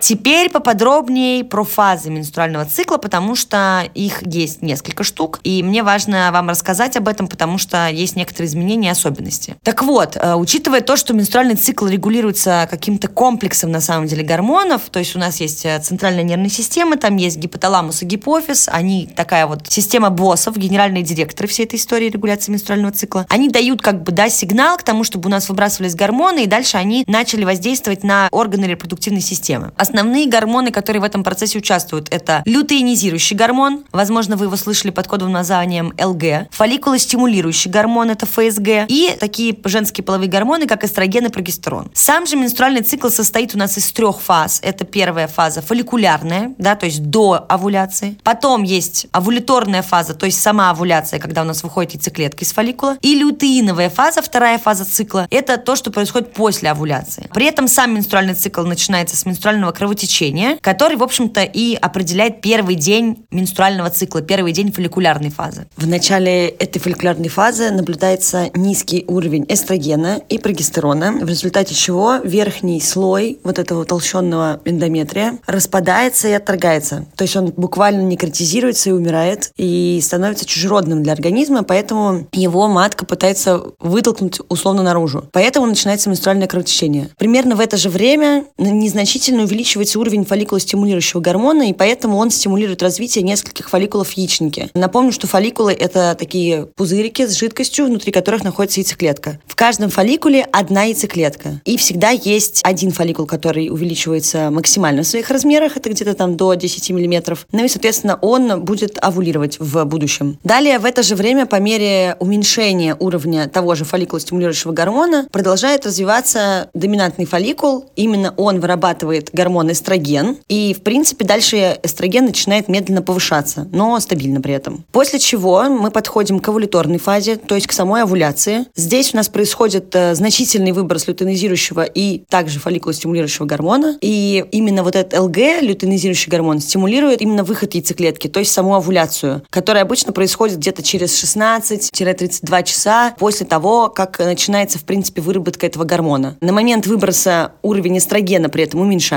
Теперь 0.00 0.50
поподробнее 0.50 1.44
про 1.44 1.64
фазы 1.64 2.10
менструального 2.10 2.66
цикла, 2.66 2.98
потому 2.98 3.34
что 3.34 3.88
их 3.94 4.22
есть 4.26 4.60
несколько 4.60 5.02
штук, 5.02 5.40
и 5.44 5.62
мне 5.62 5.82
важно 5.82 6.30
вам 6.30 6.50
рассказать 6.50 6.96
об 6.98 7.08
этом, 7.08 7.26
потому 7.26 7.56
что 7.56 7.88
есть 7.88 8.14
некоторые 8.14 8.48
изменения 8.48 8.88
и 8.88 8.90
особенности. 8.90 9.56
Так 9.62 9.82
вот, 9.82 10.16
э, 10.16 10.34
учитывая 10.34 10.82
то, 10.82 10.96
что 10.96 11.14
менструальный 11.14 11.54
цикл 11.54 11.86
регулируется 11.86 12.68
каким-то 12.70 13.08
комплексом, 13.08 13.72
на 13.72 13.80
самом 13.80 14.06
деле, 14.06 14.22
гормонов, 14.22 14.82
то 14.90 14.98
есть 14.98 15.16
у 15.16 15.18
нас 15.18 15.40
есть 15.40 15.64
э, 15.64 15.80
центральная 15.80 16.22
нервная 16.22 16.50
система, 16.50 16.98
там 16.98 17.16
есть 17.16 17.38
гипоталамус 17.38 18.02
и 18.02 18.04
гипофиз, 18.04 18.68
они 18.70 19.06
такая 19.06 19.46
вот 19.46 19.68
система 19.68 20.10
боссов, 20.10 20.58
генеральные 20.58 21.02
директоры 21.02 21.48
всей 21.48 21.64
этой 21.64 21.76
истории 21.76 22.10
регуляции 22.10 22.52
менструального 22.52 22.92
цикла, 22.92 23.24
они 23.30 23.48
дают 23.48 23.80
как 23.80 24.02
бы, 24.02 24.12
да, 24.12 24.28
сигнал 24.28 24.76
к 24.76 24.82
тому, 24.82 25.02
чтобы 25.02 25.28
у 25.28 25.30
нас 25.30 25.48
выбрасывались 25.48 25.94
гормоны, 25.94 26.44
и 26.44 26.46
дальше 26.46 26.76
они 26.76 27.04
начали 27.06 27.44
воздействовать 27.44 28.04
на 28.04 28.28
органы 28.30 28.66
репродуктивной 28.66 29.22
системы. 29.22 29.63
Основные 29.76 30.26
гормоны, 30.28 30.70
которые 30.70 31.00
в 31.00 31.04
этом 31.04 31.24
процессе 31.24 31.58
участвуют, 31.58 32.08
это 32.10 32.42
лютеинизирующий 32.44 33.36
гормон, 33.36 33.84
возможно, 33.92 34.36
вы 34.36 34.46
его 34.46 34.56
слышали 34.56 34.90
под 34.90 35.06
кодовым 35.06 35.32
названием 35.32 35.92
ЛГ, 36.00 36.50
фолликулостимулирующий 36.50 37.70
гормон, 37.70 38.10
это 38.10 38.26
ФСГ, 38.26 38.86
и 38.88 39.16
такие 39.18 39.56
женские 39.64 40.04
половые 40.04 40.28
гормоны, 40.28 40.66
как 40.66 40.84
эстроген 40.84 41.26
и 41.26 41.28
прогестерон. 41.28 41.90
Сам 41.94 42.26
же 42.26 42.36
менструальный 42.36 42.82
цикл 42.82 43.08
состоит 43.08 43.54
у 43.54 43.58
нас 43.58 43.78
из 43.78 43.90
трех 43.92 44.20
фаз. 44.20 44.60
Это 44.62 44.84
первая 44.84 45.28
фаза 45.28 45.62
фолликулярная, 45.62 46.54
да, 46.58 46.74
то 46.74 46.86
есть 46.86 47.02
до 47.02 47.44
овуляции. 47.48 48.18
Потом 48.22 48.62
есть 48.62 49.06
овуляторная 49.12 49.82
фаза, 49.82 50.14
то 50.14 50.26
есть 50.26 50.40
сама 50.40 50.70
овуляция, 50.70 51.20
когда 51.20 51.42
у 51.42 51.44
нас 51.44 51.62
выходит 51.62 51.94
яйцеклетка 51.94 52.44
из 52.44 52.52
фолликула. 52.52 52.98
И 53.00 53.14
лютеиновая 53.14 53.90
фаза, 53.90 54.22
вторая 54.22 54.58
фаза 54.58 54.84
цикла, 54.84 55.26
это 55.30 55.56
то, 55.56 55.76
что 55.76 55.90
происходит 55.90 56.32
после 56.32 56.70
овуляции. 56.70 57.28
При 57.32 57.46
этом 57.46 57.68
сам 57.68 57.94
менструальный 57.94 58.34
цикл 58.34 58.62
начинается 58.62 59.16
с 59.16 59.26
менструального 59.44 59.72
кровотечения, 59.72 60.56
который, 60.62 60.96
в 60.96 61.02
общем-то, 61.02 61.42
и 61.42 61.74
определяет 61.74 62.40
первый 62.40 62.76
день 62.76 63.26
менструального 63.30 63.90
цикла, 63.90 64.22
первый 64.22 64.52
день 64.52 64.72
фолликулярной 64.72 65.28
фазы. 65.28 65.66
В 65.76 65.86
начале 65.86 66.48
этой 66.48 66.78
фолликулярной 66.78 67.28
фазы 67.28 67.70
наблюдается 67.70 68.48
низкий 68.54 69.04
уровень 69.06 69.44
эстрогена 69.48 70.22
и 70.30 70.38
прогестерона, 70.38 71.18
в 71.20 71.28
результате 71.28 71.74
чего 71.74 72.16
верхний 72.24 72.80
слой 72.80 73.38
вот 73.44 73.58
этого 73.58 73.84
толщенного 73.84 74.62
эндометрия 74.64 75.38
распадается 75.46 76.28
и 76.28 76.32
отторгается. 76.32 77.04
То 77.14 77.24
есть 77.24 77.36
он 77.36 77.52
буквально 77.54 78.00
некротизируется 78.00 78.90
и 78.90 78.92
умирает, 78.92 79.52
и 79.58 80.00
становится 80.02 80.46
чужеродным 80.46 81.02
для 81.02 81.12
организма, 81.12 81.64
поэтому 81.64 82.26
его 82.32 82.66
матка 82.68 83.04
пытается 83.04 83.62
вытолкнуть 83.78 84.40
условно 84.48 84.82
наружу. 84.82 85.28
Поэтому 85.32 85.66
начинается 85.66 86.08
менструальное 86.08 86.46
кровотечение. 86.46 87.10
Примерно 87.18 87.56
в 87.56 87.60
это 87.60 87.76
же 87.76 87.90
время 87.90 88.46
незначительно 88.56 89.33
увеличивается 89.40 89.64
увеличивается 89.64 89.98
уровень 89.98 90.24
фолликулостимулирующего 90.24 91.20
гормона, 91.20 91.70
и 91.70 91.72
поэтому 91.72 92.18
он 92.18 92.30
стимулирует 92.30 92.82
развитие 92.82 93.22
нескольких 93.22 93.70
фолликулов 93.70 94.12
яичники. 94.12 94.70
Напомню, 94.74 95.12
что 95.12 95.26
фолликулы– 95.26 95.72
это 95.78 96.14
такие 96.18 96.66
пузырики 96.66 97.26
с 97.26 97.36
жидкостью, 97.36 97.86
внутри 97.86 98.12
которых 98.12 98.44
находится 98.44 98.80
яйцеклетка. 98.80 99.40
В 99.46 99.54
каждом 99.54 99.90
фолликуле 99.90 100.46
одна 100.52 100.84
яйцеклетка. 100.84 101.60
И 101.64 101.76
всегда 101.76 102.10
есть 102.10 102.60
один 102.64 102.90
фолликул, 102.90 103.26
который 103.26 103.68
увеличивается 103.70 104.50
максимально 104.50 105.02
в 105.02 105.06
своих 105.06 105.30
размерах, 105.30 105.76
это 105.76 105.90
где-то 105.90 106.14
там 106.14 106.36
до 106.36 106.54
10 106.54 106.90
миллиметров. 106.90 107.46
Ну 107.52 107.64
и, 107.64 107.68
соответственно, 107.68 108.18
он 108.20 108.62
будет 108.62 108.98
овулировать 109.00 109.56
в 109.58 109.84
будущем. 109.84 110.38
Далее, 110.44 110.78
в 110.78 110.84
это 110.84 111.02
же 111.02 111.14
время, 111.14 111.46
по 111.46 111.56
мере 111.56 112.16
уменьшения 112.20 112.96
уровня 112.98 113.48
того 113.48 113.74
же 113.74 113.84
фолликулостимулирующего 113.84 114.72
гормона, 114.72 115.26
продолжает 115.30 115.86
развиваться 115.86 116.68
доминантный 116.74 117.24
фолликул. 117.24 117.86
Именно 117.96 118.34
он 118.36 118.60
вырабатывает 118.60 119.23
гормон 119.32 119.54
гормон 119.54 119.70
эстроген, 119.70 120.38
и, 120.48 120.74
в 120.74 120.82
принципе, 120.82 121.24
дальше 121.24 121.78
эстроген 121.82 122.24
начинает 122.24 122.68
медленно 122.68 123.02
повышаться, 123.02 123.68
но 123.72 124.00
стабильно 124.00 124.40
при 124.40 124.54
этом. 124.54 124.84
После 124.90 125.18
чего 125.18 125.64
мы 125.64 125.90
подходим 125.90 126.40
к 126.40 126.48
овуляторной 126.48 126.98
фазе, 126.98 127.36
то 127.36 127.54
есть 127.54 127.66
к 127.66 127.72
самой 127.72 128.02
овуляции. 128.02 128.64
Здесь 128.74 129.14
у 129.14 129.16
нас 129.16 129.28
происходит 129.28 129.94
э, 129.94 130.14
значительный 130.14 130.72
выброс 130.72 131.06
лютeinизирующего 131.06 131.84
и 131.84 132.24
также 132.28 132.58
фолликулостимулирующего 132.58 133.46
гормона, 133.46 133.96
и 134.00 134.44
именно 134.50 134.82
вот 134.82 134.96
этот 134.96 135.18
ЛГ, 135.18 135.62
лютeinизирующий 135.62 136.30
гормон, 136.30 136.58
стимулирует 136.58 137.22
именно 137.22 137.44
выход 137.44 137.74
яйцеклетки, 137.74 138.28
то 138.28 138.40
есть 138.40 138.52
саму 138.52 138.74
овуляцию, 138.74 139.42
которая 139.50 139.84
обычно 139.84 140.12
происходит 140.12 140.58
где-то 140.58 140.82
через 140.82 141.22
16-32 141.22 142.64
часа 142.64 143.14
после 143.18 143.46
того, 143.46 143.88
как 143.88 144.18
начинается, 144.18 144.78
в 144.78 144.84
принципе, 144.84 145.20
выработка 145.20 145.66
этого 145.66 145.84
гормона. 145.84 146.36
На 146.40 146.52
момент 146.52 146.86
выброса 146.86 147.52
уровень 147.62 147.98
эстрогена 147.98 148.48
при 148.48 148.64
этом 148.64 148.80
уменьшается, 148.80 149.13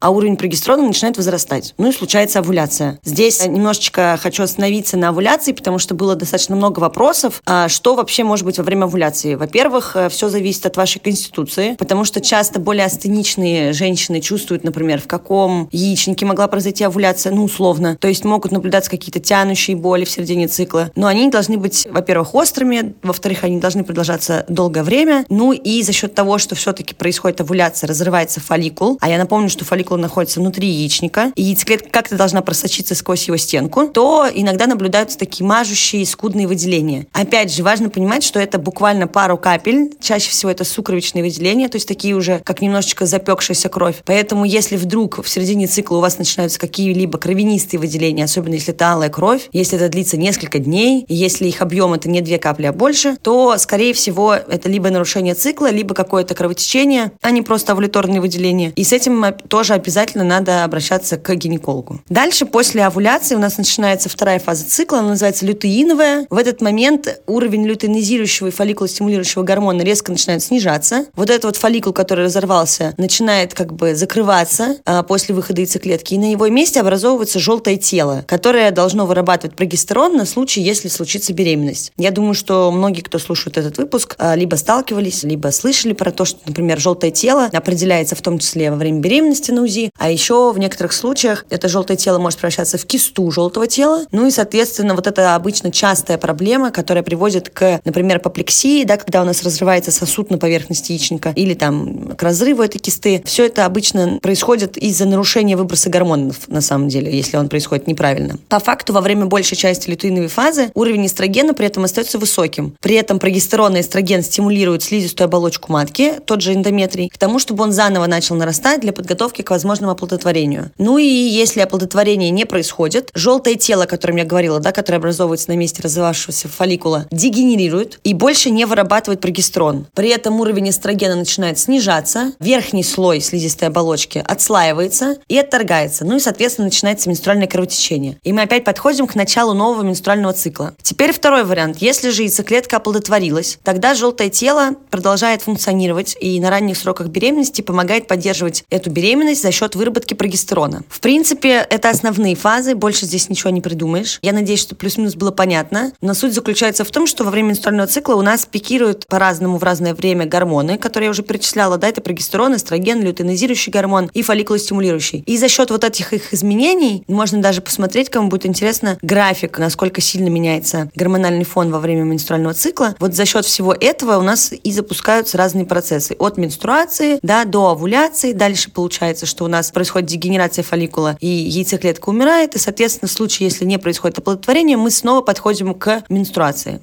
а 0.00 0.10
уровень 0.10 0.36
прогестерона 0.36 0.82
начинает 0.82 1.16
возрастать. 1.16 1.74
Ну 1.78 1.88
и 1.88 1.92
случается 1.92 2.40
овуляция. 2.40 2.98
Здесь 3.04 3.44
немножечко 3.46 4.18
хочу 4.20 4.42
остановиться 4.42 4.96
на 4.96 5.08
овуляции, 5.08 5.52
потому 5.52 5.78
что 5.78 5.94
было 5.94 6.14
достаточно 6.14 6.56
много 6.56 6.80
вопросов, 6.80 7.42
а 7.46 7.68
что 7.68 7.94
вообще 7.94 8.24
может 8.24 8.44
быть 8.44 8.58
во 8.58 8.64
время 8.64 8.84
овуляции. 8.84 9.34
Во-первых, 9.34 9.96
э, 9.96 10.08
все 10.08 10.28
зависит 10.28 10.66
от 10.66 10.76
вашей 10.76 10.98
конституции, 11.00 11.74
потому 11.78 12.04
что 12.04 12.20
часто 12.20 12.60
более 12.60 12.84
астеничные 12.84 13.72
женщины 13.72 14.20
чувствуют, 14.20 14.64
например, 14.64 15.00
в 15.00 15.06
каком 15.06 15.68
яичнике 15.72 16.26
могла 16.26 16.48
произойти 16.48 16.84
овуляция, 16.84 17.32
ну, 17.32 17.44
условно. 17.44 17.96
То 18.00 18.08
есть 18.08 18.24
могут 18.24 18.52
наблюдаться 18.52 18.90
какие-то 18.90 19.20
тянущие 19.20 19.76
боли 19.76 20.04
в 20.04 20.10
середине 20.10 20.48
цикла. 20.48 20.90
Но 20.96 21.06
они 21.06 21.30
должны 21.30 21.56
быть, 21.56 21.86
во-первых, 21.90 22.34
острыми, 22.34 22.94
во-вторых, 23.02 23.44
они 23.44 23.58
должны 23.60 23.84
продолжаться 23.84 24.44
долгое 24.48 24.82
время. 24.82 25.24
Ну 25.28 25.52
и 25.52 25.82
за 25.82 25.92
счет 25.92 26.14
того, 26.14 26.38
что 26.38 26.54
все-таки 26.54 26.94
происходит 26.94 27.40
овуляция, 27.40 27.88
разрывается 27.88 28.40
фолликул. 28.40 28.98
А 29.00 29.08
я 29.08 29.18
напомню, 29.18 29.37
что 29.46 29.64
фолликула 29.64 29.98
находится 29.98 30.40
внутри 30.40 30.68
яичника, 30.68 31.32
и 31.36 31.42
яйцеклетка 31.44 31.88
как-то 31.90 32.16
должна 32.16 32.42
просочиться 32.42 32.96
сквозь 32.96 33.28
его 33.28 33.36
стенку, 33.36 33.86
то 33.86 34.26
иногда 34.32 34.66
наблюдаются 34.66 35.16
такие 35.16 35.46
мажущие 35.46 36.04
скудные 36.04 36.48
выделения. 36.48 37.06
Опять 37.12 37.54
же, 37.54 37.62
важно 37.62 37.90
понимать, 37.90 38.24
что 38.24 38.40
это 38.40 38.58
буквально 38.58 39.06
пару 39.06 39.38
капель, 39.38 39.92
чаще 40.00 40.30
всего 40.30 40.50
это 40.50 40.64
сукровичные 40.64 41.22
выделения, 41.22 41.68
то 41.68 41.76
есть 41.76 41.86
такие 41.86 42.14
уже 42.14 42.40
как 42.44 42.60
немножечко 42.60 43.06
запекшаяся 43.06 43.68
кровь. 43.68 44.02
Поэтому 44.04 44.44
если 44.44 44.76
вдруг 44.76 45.22
в 45.22 45.28
середине 45.28 45.66
цикла 45.66 45.98
у 45.98 46.00
вас 46.00 46.18
начинаются 46.18 46.58
какие-либо 46.58 47.18
кровянистые 47.18 47.78
выделения, 47.78 48.24
особенно 48.24 48.54
если 48.54 48.74
это 48.74 48.92
алая 48.92 49.10
кровь, 49.10 49.48
если 49.52 49.76
это 49.76 49.88
длится 49.88 50.16
несколько 50.16 50.58
дней, 50.58 51.04
и 51.06 51.14
если 51.14 51.46
их 51.46 51.60
объем 51.60 51.92
это 51.92 52.08
не 52.08 52.20
две 52.20 52.38
капли, 52.38 52.66
а 52.66 52.72
больше, 52.72 53.16
то, 53.20 53.56
скорее 53.58 53.92
всего, 53.92 54.34
это 54.34 54.68
либо 54.68 54.90
нарушение 54.90 55.34
цикла, 55.34 55.70
либо 55.70 55.94
какое-то 55.94 56.34
кровотечение, 56.34 57.12
а 57.20 57.30
не 57.30 57.42
просто 57.42 57.72
овуляторные 57.72 58.20
выделения. 58.20 58.72
И 58.76 58.84
с 58.84 58.92
этим 58.92 59.27
тоже 59.32 59.74
обязательно 59.74 60.24
надо 60.24 60.64
обращаться 60.64 61.16
к 61.16 61.34
гинекологу. 61.34 62.00
Дальше, 62.08 62.46
после 62.46 62.84
овуляции, 62.84 63.34
у 63.34 63.38
нас 63.38 63.58
начинается 63.58 64.08
вторая 64.08 64.38
фаза 64.38 64.64
цикла, 64.64 64.98
она 64.98 65.10
называется 65.10 65.46
лютеиновая. 65.46 66.26
В 66.30 66.36
этот 66.36 66.60
момент 66.60 67.20
уровень 67.26 67.66
лютеинизирующего 67.66 68.48
и 68.48 68.50
фолликулостимулирующего 68.50 69.42
гормона 69.42 69.82
резко 69.82 70.12
начинает 70.12 70.42
снижаться. 70.42 71.06
Вот 71.14 71.30
этот 71.30 71.44
вот 71.44 71.56
фолликул, 71.56 71.92
который 71.92 72.26
разорвался, 72.26 72.94
начинает 72.96 73.54
как 73.54 73.72
бы 73.72 73.94
закрываться 73.94 74.76
а, 74.84 75.02
после 75.02 75.34
выхода 75.34 75.60
яйцеклетки, 75.60 76.14
и 76.14 76.18
на 76.18 76.30
его 76.30 76.48
месте 76.48 76.80
образовывается 76.80 77.38
желтое 77.38 77.76
тело, 77.76 78.24
которое 78.26 78.70
должно 78.70 79.06
вырабатывать 79.06 79.56
прогестерон 79.56 80.16
на 80.16 80.24
случай, 80.24 80.60
если 80.60 80.88
случится 80.88 81.32
беременность. 81.32 81.92
Я 81.96 82.10
думаю, 82.10 82.34
что 82.34 82.70
многие, 82.70 83.00
кто 83.00 83.18
слушает 83.18 83.58
этот 83.58 83.78
выпуск, 83.78 84.14
а, 84.18 84.34
либо 84.34 84.56
сталкивались, 84.56 85.22
либо 85.22 85.48
слышали 85.48 85.92
про 85.92 86.10
то, 86.10 86.24
что, 86.24 86.40
например, 86.46 86.78
желтое 86.78 87.12
тело 87.12 87.48
определяется 87.52 88.14
в 88.14 88.22
том 88.22 88.38
числе 88.38 88.70
во 88.70 88.76
время 88.76 89.00
беременности 89.00 89.17
на 89.20 89.62
УЗИ, 89.62 89.90
а 89.98 90.10
еще 90.10 90.52
в 90.52 90.58
некоторых 90.58 90.92
случаях 90.92 91.44
это 91.50 91.68
желтое 91.68 91.96
тело 91.96 92.18
может 92.18 92.38
превращаться 92.38 92.78
в 92.78 92.86
кисту 92.86 93.30
желтого 93.30 93.66
тела, 93.66 94.04
ну 94.12 94.26
и, 94.26 94.30
соответственно, 94.30 94.94
вот 94.94 95.06
это 95.06 95.34
обычно 95.34 95.70
частая 95.70 96.18
проблема, 96.18 96.70
которая 96.70 97.02
приводит 97.02 97.50
к, 97.50 97.80
например, 97.84 98.16
апоплексии, 98.16 98.84
да, 98.84 98.96
когда 98.96 99.22
у 99.22 99.24
нас 99.24 99.42
разрывается 99.42 99.90
сосуд 99.90 100.30
на 100.30 100.38
поверхности 100.38 100.92
яичника, 100.92 101.32
или 101.34 101.54
там 101.54 102.14
к 102.16 102.22
разрыву 102.22 102.62
этой 102.62 102.78
кисты. 102.78 103.22
Все 103.24 103.46
это 103.46 103.64
обычно 103.64 104.18
происходит 104.20 104.76
из-за 104.76 105.06
нарушения 105.06 105.56
выброса 105.56 105.90
гормонов, 105.90 106.48
на 106.48 106.60
самом 106.60 106.88
деле, 106.88 107.14
если 107.14 107.36
он 107.36 107.48
происходит 107.48 107.86
неправильно. 107.86 108.38
По 108.48 108.58
факту, 108.58 108.92
во 108.92 109.00
время 109.00 109.26
большей 109.26 109.56
части 109.56 109.90
лютеиновой 109.90 110.28
фазы 110.28 110.70
уровень 110.74 111.06
эстрогена 111.06 111.54
при 111.54 111.66
этом 111.66 111.84
остается 111.84 112.18
высоким. 112.18 112.74
При 112.80 112.94
этом 112.94 113.18
прогестерон 113.18 113.76
и 113.76 113.80
эстроген 113.80 114.22
стимулируют 114.22 114.82
слизистую 114.82 115.26
оболочку 115.26 115.72
матки, 115.72 116.14
тот 116.24 116.42
же 116.42 116.54
эндометрий, 116.54 117.08
к 117.08 117.18
тому, 117.18 117.38
чтобы 117.38 117.64
он 117.64 117.72
заново 117.72 118.06
начал 118.06 118.36
нарастать 118.36 118.80
для 118.80 118.92
подготовки 119.08 119.40
к 119.40 119.50
возможному 119.50 119.92
оплодотворению. 119.92 120.70
Ну 120.76 120.98
и 120.98 121.06
если 121.06 121.60
оплодотворение 121.60 122.28
не 122.28 122.44
происходит, 122.44 123.10
желтое 123.14 123.56
тело, 123.56 123.84
о 123.84 123.86
котором 123.86 124.16
я 124.16 124.24
говорила, 124.24 124.60
да, 124.60 124.70
которое 124.70 124.98
образовывается 124.98 125.48
на 125.48 125.56
месте 125.56 125.80
развивавшегося 125.82 126.48
фолликула, 126.48 127.06
дегенерирует 127.10 128.00
и 128.04 128.12
больше 128.12 128.50
не 128.50 128.66
вырабатывает 128.66 129.22
прогестерон. 129.22 129.86
При 129.94 130.10
этом 130.10 130.38
уровень 130.40 130.68
эстрогена 130.68 131.16
начинает 131.16 131.58
снижаться, 131.58 132.34
верхний 132.38 132.84
слой 132.84 133.20
слизистой 133.20 133.68
оболочки 133.68 134.22
отслаивается 134.26 135.16
и 135.26 135.38
отторгается. 135.38 136.04
Ну 136.04 136.16
и, 136.16 136.20
соответственно, 136.20 136.66
начинается 136.66 137.08
менструальное 137.08 137.46
кровотечение. 137.46 138.18
И 138.24 138.34
мы 138.34 138.42
опять 138.42 138.64
подходим 138.64 139.06
к 139.06 139.14
началу 139.14 139.54
нового 139.54 139.84
менструального 139.84 140.34
цикла. 140.34 140.74
Теперь 140.82 141.12
второй 141.12 141.44
вариант. 141.44 141.78
Если 141.80 142.10
же 142.10 142.24
яйцеклетка 142.24 142.76
оплодотворилась, 142.76 143.58
тогда 143.64 143.94
желтое 143.94 144.28
тело 144.28 144.74
продолжает 144.90 145.40
функционировать 145.40 146.14
и 146.20 146.38
на 146.40 146.50
ранних 146.50 146.76
сроках 146.76 147.06
беременности 147.06 147.62
помогает 147.62 148.06
поддерживать 148.06 148.64
эту 148.68 148.90
беременность 148.90 148.97
за 149.34 149.52
счет 149.52 149.74
выработки 149.74 150.14
прогестерона. 150.14 150.82
В 150.88 151.00
принципе, 151.00 151.66
это 151.70 151.90
основные 151.90 152.34
фазы, 152.34 152.74
больше 152.74 153.06
здесь 153.06 153.28
ничего 153.28 153.50
не 153.50 153.60
придумаешь. 153.60 154.18
Я 154.22 154.32
надеюсь, 154.32 154.60
что 154.60 154.74
плюс-минус 154.74 155.14
было 155.14 155.30
понятно. 155.30 155.92
Но 156.00 156.14
суть 156.14 156.34
заключается 156.34 156.84
в 156.84 156.90
том, 156.90 157.06
что 157.06 157.24
во 157.24 157.30
время 157.30 157.48
менструального 157.48 157.88
цикла 157.88 158.14
у 158.14 158.22
нас 158.22 158.46
пикируют 158.46 159.06
по-разному 159.06 159.58
в 159.58 159.62
разное 159.62 159.94
время 159.94 160.26
гормоны, 160.26 160.78
которые 160.78 161.06
я 161.06 161.10
уже 161.10 161.22
перечисляла, 161.22 161.78
да, 161.78 161.88
это 161.88 162.00
прогестерон, 162.00 162.56
эстроген, 162.56 163.02
лютeinизирующий 163.02 163.72
гормон 163.72 164.10
и 164.14 164.22
фолликулостимулирующий. 164.22 165.22
И 165.26 165.38
за 165.38 165.48
счет 165.48 165.70
вот 165.70 165.84
этих 165.84 166.12
их 166.12 166.34
изменений 166.34 167.04
можно 167.08 167.40
даже 167.40 167.60
посмотреть, 167.60 168.10
кому 168.10 168.28
будет 168.28 168.46
интересно, 168.46 168.98
график, 169.02 169.58
насколько 169.58 170.00
сильно 170.00 170.28
меняется 170.28 170.90
гормональный 170.94 171.44
фон 171.44 171.70
во 171.70 171.78
время 171.78 172.02
менструального 172.02 172.54
цикла. 172.54 172.94
Вот 172.98 173.14
за 173.14 173.24
счет 173.24 173.44
всего 173.44 173.74
этого 173.78 174.18
у 174.18 174.22
нас 174.22 174.52
и 174.52 174.72
запускаются 174.72 175.38
разные 175.38 175.64
процессы. 175.64 176.16
От 176.18 176.36
менструации 176.36 177.18
да, 177.22 177.44
до 177.44 177.68
овуляции. 177.68 178.32
Дальше 178.32 178.70
получается, 178.78 179.26
что 179.26 179.44
у 179.44 179.48
нас 179.48 179.72
происходит 179.72 180.08
дегенерация 180.08 180.62
фолликула 180.62 181.16
и 181.18 181.26
яйцеклетка 181.26 182.10
умирает. 182.10 182.54
И, 182.54 182.60
соответственно, 182.60 183.08
в 183.08 183.12
случае, 183.12 183.48
если 183.48 183.64
не 183.64 183.76
происходит 183.76 184.18
оплодотворение, 184.18 184.76
мы 184.76 184.92
снова 184.92 185.20
подходим 185.20 185.74
к 185.74 186.04
менструации. 186.08 186.80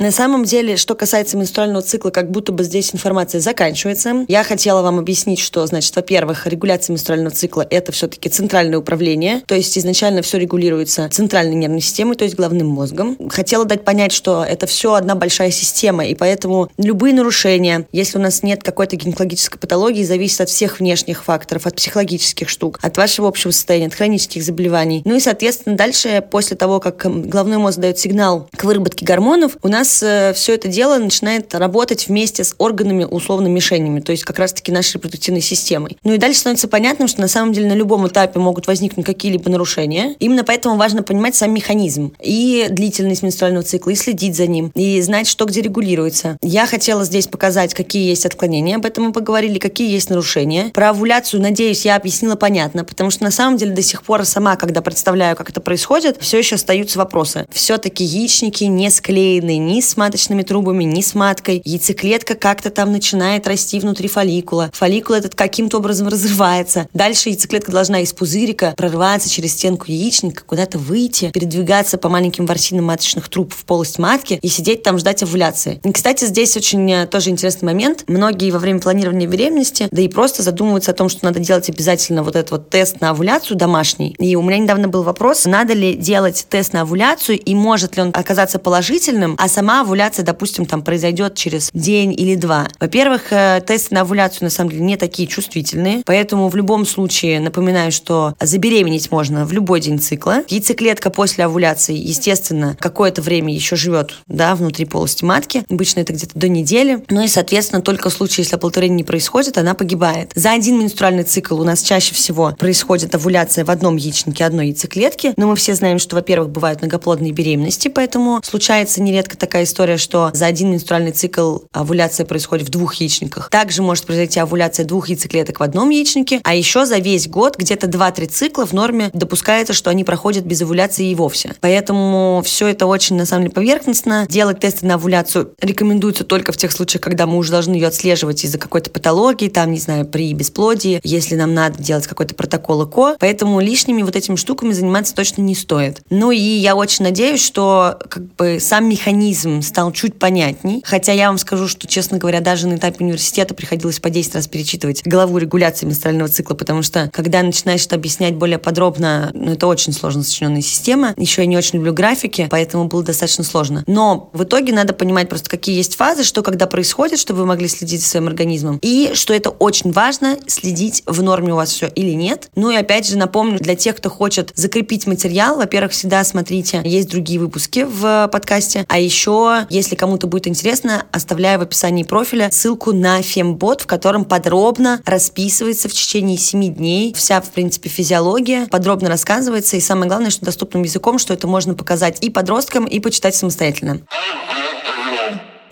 На 0.00 0.10
самом 0.10 0.44
деле, 0.44 0.78
что 0.78 0.94
касается 0.94 1.36
менструального 1.36 1.82
цикла, 1.82 2.08
как 2.08 2.30
будто 2.30 2.52
бы 2.52 2.64
здесь 2.64 2.94
информация 2.94 3.38
заканчивается. 3.38 4.24
Я 4.28 4.44
хотела 4.44 4.80
вам 4.80 4.98
объяснить, 4.98 5.40
что, 5.40 5.66
значит, 5.66 5.94
во-первых, 5.94 6.46
регуляция 6.46 6.94
менструального 6.94 7.36
цикла– 7.36 7.66
это 7.70 7.92
все-таки 7.92 8.30
центральное 8.30 8.78
управление, 8.78 9.42
то 9.46 9.54
есть 9.54 9.76
изначально 9.76 10.22
все 10.22 10.38
регулируется 10.38 11.06
центральной 11.10 11.54
нервной 11.54 11.82
системой, 11.82 12.16
то 12.16 12.24
есть 12.24 12.34
головным 12.34 12.68
мозгом. 12.68 13.18
Хотела 13.28 13.66
дать 13.66 13.84
понять, 13.84 14.12
что 14.12 14.42
это 14.42 14.66
все 14.66 14.94
одна 14.94 15.14
большая 15.16 15.50
система, 15.50 16.06
и 16.06 16.14
поэтому 16.14 16.70
любые 16.78 17.12
нарушения, 17.12 17.86
если 17.92 18.16
у 18.16 18.22
нас 18.22 18.42
нет 18.42 18.62
какой-то 18.62 18.96
гинекологической 18.96 19.60
патологии, 19.60 20.02
зависят 20.02 20.40
от 20.40 20.48
всех 20.48 20.80
внешних 20.80 21.24
факторов, 21.24 21.66
от 21.66 21.76
психологических 21.76 22.48
штук, 22.48 22.78
от 22.80 22.96
вашего 22.96 23.28
общего 23.28 23.50
состояния, 23.50 23.88
от 23.88 23.94
хронических 23.94 24.42
заболеваний. 24.42 25.02
Ну 25.04 25.16
и, 25.16 25.20
соответственно, 25.20 25.76
дальше, 25.76 26.24
после 26.30 26.56
того, 26.56 26.80
как 26.80 27.04
головной 27.28 27.58
мозг 27.58 27.78
дает 27.78 27.98
сигнал 27.98 28.48
к 28.56 28.64
выработке 28.64 29.04
гормонов, 29.04 29.58
у 29.60 29.68
нас 29.68 29.89
нас 29.90 30.02
э, 30.02 30.32
все 30.34 30.54
это 30.54 30.68
дело 30.68 30.98
начинает 30.98 31.52
работать 31.54 32.06
вместе 32.08 32.44
с 32.44 32.54
органами, 32.58 33.04
условно, 33.04 33.48
мишенями, 33.48 34.00
то 34.00 34.12
есть 34.12 34.24
как 34.24 34.38
раз-таки 34.38 34.70
нашей 34.70 34.94
репродуктивной 34.94 35.40
системой. 35.40 35.98
Ну 36.04 36.14
и 36.14 36.18
дальше 36.18 36.40
становится 36.40 36.68
понятным, 36.68 37.08
что 37.08 37.20
на 37.20 37.28
самом 37.28 37.52
деле 37.52 37.66
на 37.66 37.72
любом 37.72 38.06
этапе 38.06 38.38
могут 38.38 38.66
возникнуть 38.66 39.04
какие-либо 39.04 39.50
нарушения. 39.50 40.14
Именно 40.20 40.44
поэтому 40.44 40.76
важно 40.76 41.02
понимать 41.02 41.34
сам 41.34 41.52
механизм 41.52 42.12
и 42.22 42.66
длительность 42.70 43.22
менструального 43.22 43.64
цикла, 43.64 43.90
и 43.90 43.94
следить 43.96 44.36
за 44.36 44.46
ним, 44.46 44.70
и 44.74 45.00
знать, 45.00 45.26
что 45.26 45.44
где 45.44 45.60
регулируется. 45.60 46.38
Я 46.42 46.66
хотела 46.66 47.04
здесь 47.04 47.26
показать, 47.26 47.74
какие 47.74 48.08
есть 48.08 48.26
отклонения, 48.26 48.76
об 48.76 48.86
этом 48.86 49.04
мы 49.04 49.12
поговорили, 49.12 49.58
какие 49.58 49.90
есть 49.90 50.10
нарушения. 50.10 50.70
Про 50.72 50.90
овуляцию, 50.90 51.42
надеюсь, 51.42 51.84
я 51.84 51.96
объяснила 51.96 52.36
понятно, 52.36 52.84
потому 52.84 53.10
что 53.10 53.24
на 53.24 53.30
самом 53.30 53.56
деле 53.56 53.72
до 53.72 53.82
сих 53.82 54.02
пор 54.02 54.24
сама, 54.24 54.56
когда 54.56 54.82
представляю, 54.82 55.36
как 55.36 55.50
это 55.50 55.60
происходит, 55.60 56.18
все 56.20 56.38
еще 56.38 56.54
остаются 56.54 56.98
вопросы. 56.98 57.46
Все-таки 57.50 58.04
яичники 58.04 58.64
не 58.64 58.90
склеены 58.90 59.56
ни 59.58 59.79
с 59.80 59.96
маточными 59.96 60.42
трубами, 60.42 60.84
ни 60.84 61.00
с 61.00 61.14
маткой. 61.14 61.62
Яйцеклетка 61.64 62.34
как-то 62.34 62.70
там 62.70 62.92
начинает 62.92 63.46
расти 63.46 63.80
внутри 63.80 64.08
фолликула. 64.08 64.70
Фолликул 64.74 65.16
этот 65.16 65.34
каким-то 65.34 65.78
образом 65.78 66.08
разрывается. 66.08 66.88
Дальше 66.94 67.30
яйцеклетка 67.30 67.72
должна 67.72 68.00
из 68.00 68.12
пузырика 68.12 68.74
прорваться 68.76 69.30
через 69.30 69.52
стенку 69.52 69.86
яичника, 69.88 70.42
куда-то 70.44 70.78
выйти, 70.78 71.30
передвигаться 71.30 71.98
по 71.98 72.08
маленьким 72.08 72.46
ворсинам 72.46 72.86
маточных 72.86 73.28
труб 73.28 73.52
в 73.54 73.64
полость 73.64 73.98
матки 73.98 74.38
и 74.42 74.48
сидеть 74.48 74.82
там 74.82 74.98
ждать 74.98 75.22
овуляции. 75.22 75.80
И, 75.84 75.92
кстати, 75.92 76.24
здесь 76.24 76.56
очень 76.56 76.90
э, 76.90 77.06
тоже 77.06 77.30
интересный 77.30 77.66
момент. 77.66 78.04
Многие 78.08 78.50
во 78.50 78.58
время 78.58 78.80
планирования 78.80 79.26
беременности, 79.26 79.88
да 79.90 80.02
и 80.02 80.08
просто 80.08 80.42
задумываются 80.42 80.90
о 80.90 80.94
том, 80.94 81.08
что 81.08 81.24
надо 81.24 81.38
делать 81.38 81.68
обязательно 81.68 82.22
вот 82.22 82.36
этот 82.36 82.50
вот 82.50 82.70
тест 82.70 83.00
на 83.00 83.10
овуляцию 83.10 83.56
домашний. 83.56 84.14
И 84.18 84.36
у 84.36 84.42
меня 84.42 84.58
недавно 84.58 84.88
был 84.88 85.02
вопрос, 85.02 85.44
надо 85.44 85.72
ли 85.74 85.94
делать 85.94 86.46
тест 86.48 86.72
на 86.72 86.82
овуляцию 86.82 87.38
и 87.38 87.54
может 87.54 87.96
ли 87.96 88.02
он 88.02 88.10
оказаться 88.12 88.58
положительным, 88.58 89.36
а 89.38 89.48
сама 89.48 89.69
сама 89.70 89.82
овуляция, 89.82 90.24
допустим, 90.24 90.66
там 90.66 90.82
произойдет 90.82 91.36
через 91.36 91.70
день 91.72 92.12
или 92.12 92.34
два. 92.34 92.66
Во-первых, 92.80 93.32
э, 93.32 93.62
тесты 93.64 93.94
на 93.94 94.00
овуляцию 94.00 94.44
на 94.44 94.50
самом 94.50 94.70
деле 94.70 94.82
не 94.82 94.96
такие 94.96 95.28
чувствительные, 95.28 96.02
поэтому 96.04 96.48
в 96.48 96.56
любом 96.56 96.84
случае 96.84 97.38
напоминаю, 97.38 97.92
что 97.92 98.34
забеременеть 98.40 99.12
можно 99.12 99.44
в 99.44 99.52
любой 99.52 99.80
день 99.80 100.00
цикла. 100.00 100.42
Яйцеклетка 100.48 101.10
после 101.10 101.44
овуляции, 101.44 101.96
естественно, 101.96 102.76
какое-то 102.80 103.22
время 103.22 103.54
еще 103.54 103.76
живет 103.76 104.16
да, 104.26 104.56
внутри 104.56 104.86
полости 104.86 105.24
матки. 105.24 105.62
Обычно 105.70 106.00
это 106.00 106.14
где-то 106.14 106.36
до 106.36 106.48
недели. 106.48 107.04
Ну 107.08 107.22
и, 107.22 107.28
соответственно, 107.28 107.80
только 107.80 108.10
в 108.10 108.12
случае, 108.12 108.42
если 108.42 108.56
оплодотворение 108.56 108.96
не 108.96 109.04
происходит, 109.04 109.56
она 109.56 109.74
погибает. 109.74 110.32
За 110.34 110.50
один 110.50 110.80
менструальный 110.80 111.22
цикл 111.22 111.60
у 111.60 111.64
нас 111.64 111.82
чаще 111.82 112.12
всего 112.12 112.56
происходит 112.58 113.14
овуляция 113.14 113.64
в 113.64 113.70
одном 113.70 113.96
яичнике 113.96 114.44
одной 114.44 114.68
яйцеклетки. 114.68 115.32
Но 115.36 115.46
мы 115.46 115.54
все 115.54 115.76
знаем, 115.76 116.00
что, 116.00 116.16
во-первых, 116.16 116.50
бывают 116.50 116.80
многоплодные 116.80 117.30
беременности, 117.30 117.86
поэтому 117.86 118.40
случается 118.42 119.00
нередко 119.00 119.36
так 119.36 119.49
такая 119.50 119.64
история, 119.64 119.96
что 119.96 120.30
за 120.32 120.46
один 120.46 120.70
менструальный 120.70 121.10
цикл 121.10 121.58
овуляция 121.72 122.24
происходит 122.24 122.68
в 122.68 122.70
двух 122.70 122.94
яичниках. 122.94 123.50
Также 123.50 123.82
может 123.82 124.06
произойти 124.06 124.38
овуляция 124.38 124.86
двух 124.86 125.08
яйцеклеток 125.08 125.58
в 125.58 125.62
одном 125.64 125.90
яичнике, 125.90 126.40
а 126.44 126.54
еще 126.54 126.86
за 126.86 126.98
весь 126.98 127.26
год 127.26 127.56
где-то 127.58 127.88
2-3 127.88 128.26
цикла 128.28 128.64
в 128.64 128.72
норме 128.72 129.10
допускается, 129.12 129.72
что 129.72 129.90
они 129.90 130.04
проходят 130.04 130.44
без 130.44 130.62
овуляции 130.62 131.10
и 131.10 131.16
вовсе. 131.16 131.56
Поэтому 131.60 132.42
все 132.44 132.68
это 132.68 132.86
очень, 132.86 133.16
на 133.16 133.26
самом 133.26 133.42
деле, 133.46 133.54
поверхностно. 133.54 134.24
Делать 134.30 134.60
тесты 134.60 134.86
на 134.86 134.94
овуляцию 134.94 135.52
рекомендуется 135.60 136.22
только 136.22 136.52
в 136.52 136.56
тех 136.56 136.70
случаях, 136.70 137.02
когда 137.02 137.26
мы 137.26 137.36
уже 137.36 137.50
должны 137.50 137.74
ее 137.74 137.88
отслеживать 137.88 138.44
из-за 138.44 138.58
какой-то 138.58 138.90
патологии, 138.90 139.48
там, 139.48 139.72
не 139.72 139.80
знаю, 139.80 140.06
при 140.06 140.32
бесплодии, 140.32 141.00
если 141.02 141.34
нам 141.34 141.54
надо 141.54 141.82
делать 141.82 142.06
какой-то 142.06 142.36
протокол 142.36 142.84
ЭКО. 142.84 143.16
Поэтому 143.18 143.58
лишними 143.58 144.02
вот 144.02 144.14
этими 144.14 144.36
штуками 144.36 144.70
заниматься 144.70 145.12
точно 145.12 145.42
не 145.42 145.56
стоит. 145.56 146.02
Ну 146.08 146.30
и 146.30 146.38
я 146.38 146.76
очень 146.76 147.04
надеюсь, 147.04 147.44
что 147.44 147.98
как 148.08 148.32
бы 148.36 148.58
сам 148.60 148.88
механизм 148.88 149.39
стал 149.62 149.92
чуть 149.92 150.18
понятней. 150.18 150.82
Хотя 150.84 151.12
я 151.12 151.28
вам 151.28 151.38
скажу, 151.38 151.68
что, 151.68 151.86
честно 151.86 152.18
говоря, 152.18 152.40
даже 152.40 152.66
на 152.66 152.74
этапе 152.74 153.04
университета 153.04 153.54
приходилось 153.54 154.00
по 154.00 154.10
10 154.10 154.34
раз 154.34 154.46
перечитывать 154.46 155.02
главу 155.04 155.38
регуляции 155.38 155.86
менструального 155.86 156.28
цикла, 156.28 156.54
потому 156.54 156.82
что, 156.82 157.10
когда 157.12 157.42
начинаешь 157.42 157.86
это 157.86 157.96
объяснять 157.96 158.34
более 158.34 158.58
подробно, 158.58 159.30
ну, 159.34 159.52
это 159.52 159.66
очень 159.66 159.92
сложно 159.92 160.22
сочиненная 160.22 160.62
система. 160.62 161.14
Еще 161.16 161.42
я 161.42 161.46
не 161.46 161.56
очень 161.56 161.78
люблю 161.78 161.92
графики, 161.92 162.48
поэтому 162.50 162.86
было 162.86 163.02
достаточно 163.02 163.44
сложно. 163.44 163.84
Но 163.86 164.30
в 164.32 164.44
итоге 164.44 164.72
надо 164.72 164.92
понимать 164.92 165.28
просто, 165.28 165.48
какие 165.48 165.76
есть 165.76 165.96
фазы, 165.96 166.24
что 166.24 166.42
когда 166.42 166.66
происходит, 166.66 167.18
чтобы 167.18 167.40
вы 167.40 167.46
могли 167.46 167.68
следить 167.68 168.02
за 168.02 168.08
своим 168.08 168.28
организмом. 168.28 168.78
И 168.82 169.12
что 169.14 169.34
это 169.34 169.50
очень 169.50 169.92
важно, 169.92 170.36
следить, 170.46 171.02
в 171.06 171.22
норме 171.22 171.52
у 171.52 171.56
вас 171.56 171.70
все 171.70 171.86
или 171.86 172.12
нет. 172.12 172.50
Ну 172.54 172.70
и 172.70 172.76
опять 172.76 173.06
же 173.06 173.16
напомню, 173.16 173.58
для 173.58 173.74
тех, 173.74 173.96
кто 173.96 174.10
хочет 174.10 174.52
закрепить 174.54 175.06
материал, 175.06 175.56
во-первых, 175.56 175.92
всегда 175.92 176.24
смотрите, 176.24 176.82
есть 176.84 177.10
другие 177.10 177.40
выпуски 177.40 177.86
в 177.88 178.28
подкасте. 178.32 178.84
А 178.88 178.98
еще, 179.30 179.66
если 179.70 179.94
кому-то 179.94 180.26
будет 180.26 180.46
интересно, 180.46 181.06
оставляю 181.12 181.58
в 181.58 181.62
описании 181.62 182.02
профиля 182.02 182.50
ссылку 182.50 182.92
на 182.92 183.22
фембот, 183.22 183.82
в 183.82 183.86
котором 183.86 184.24
подробно 184.24 185.00
расписывается 185.04 185.88
в 185.88 185.92
течение 185.92 186.36
7 186.36 186.74
дней 186.74 187.14
вся, 187.14 187.40
в 187.40 187.50
принципе, 187.50 187.88
физиология, 187.88 188.66
подробно 188.70 189.08
рассказывается, 189.08 189.76
и 189.76 189.80
самое 189.80 190.08
главное, 190.08 190.30
что 190.30 190.44
доступным 190.44 190.82
языком, 190.82 191.18
что 191.18 191.34
это 191.34 191.46
можно 191.46 191.74
показать 191.74 192.22
и 192.22 192.30
подросткам, 192.30 192.86
и 192.86 193.00
почитать 193.00 193.34
самостоятельно. 193.34 194.00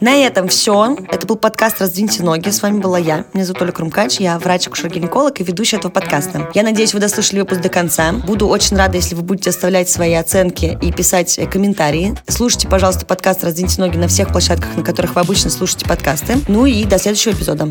На 0.01 0.15
этом 0.15 0.47
все. 0.47 0.97
Это 1.11 1.27
был 1.27 1.35
подкаст 1.35 1.81
«Раздвиньте 1.81 2.23
ноги». 2.23 2.51
С 2.51 2.63
вами 2.63 2.79
была 2.79 2.99
я. 2.99 3.25
Меня 3.35 3.45
зовут 3.45 3.63
Оля 3.63 3.73
Крумкач. 3.73 4.21
Я 4.21 4.39
врач-акушер-гинеколог 4.39 5.41
и 5.41 5.45
ведущая 5.45 5.79
этого 5.79 5.91
подкаста. 5.91 6.49
Я 6.55 6.63
надеюсь, 6.63 6.95
вы 6.95 7.01
дослушали 7.01 7.41
выпуск 7.41 7.63
до 7.63 7.69
конца. 7.69 8.13
Буду 8.13 8.47
очень 8.47 8.77
рада, 8.77 8.97
если 8.97 9.17
вы 9.17 9.23
будете 9.23 9.51
оставлять 9.51 9.89
свои 9.89 10.15
оценки 10.15 10.79
и 10.81 10.93
писать 10.93 11.41
комментарии. 11.51 12.15
Слушайте, 12.29 12.69
пожалуйста, 12.69 13.07
подкаст 13.07 13.43
«Раздвиньте 13.43 13.81
ноги» 13.81 13.97
на 13.97 14.07
всех 14.07 14.29
площадках, 14.29 14.77
на 14.77 14.85
которых 14.85 15.17
вы 15.17 15.21
обычно 15.21 15.51
слушаете 15.51 15.85
подкасты. 15.85 16.37
Ну 16.47 16.65
и 16.65 16.85
до 16.85 16.97
следующего 16.99 17.33
эпизода. 17.33 17.69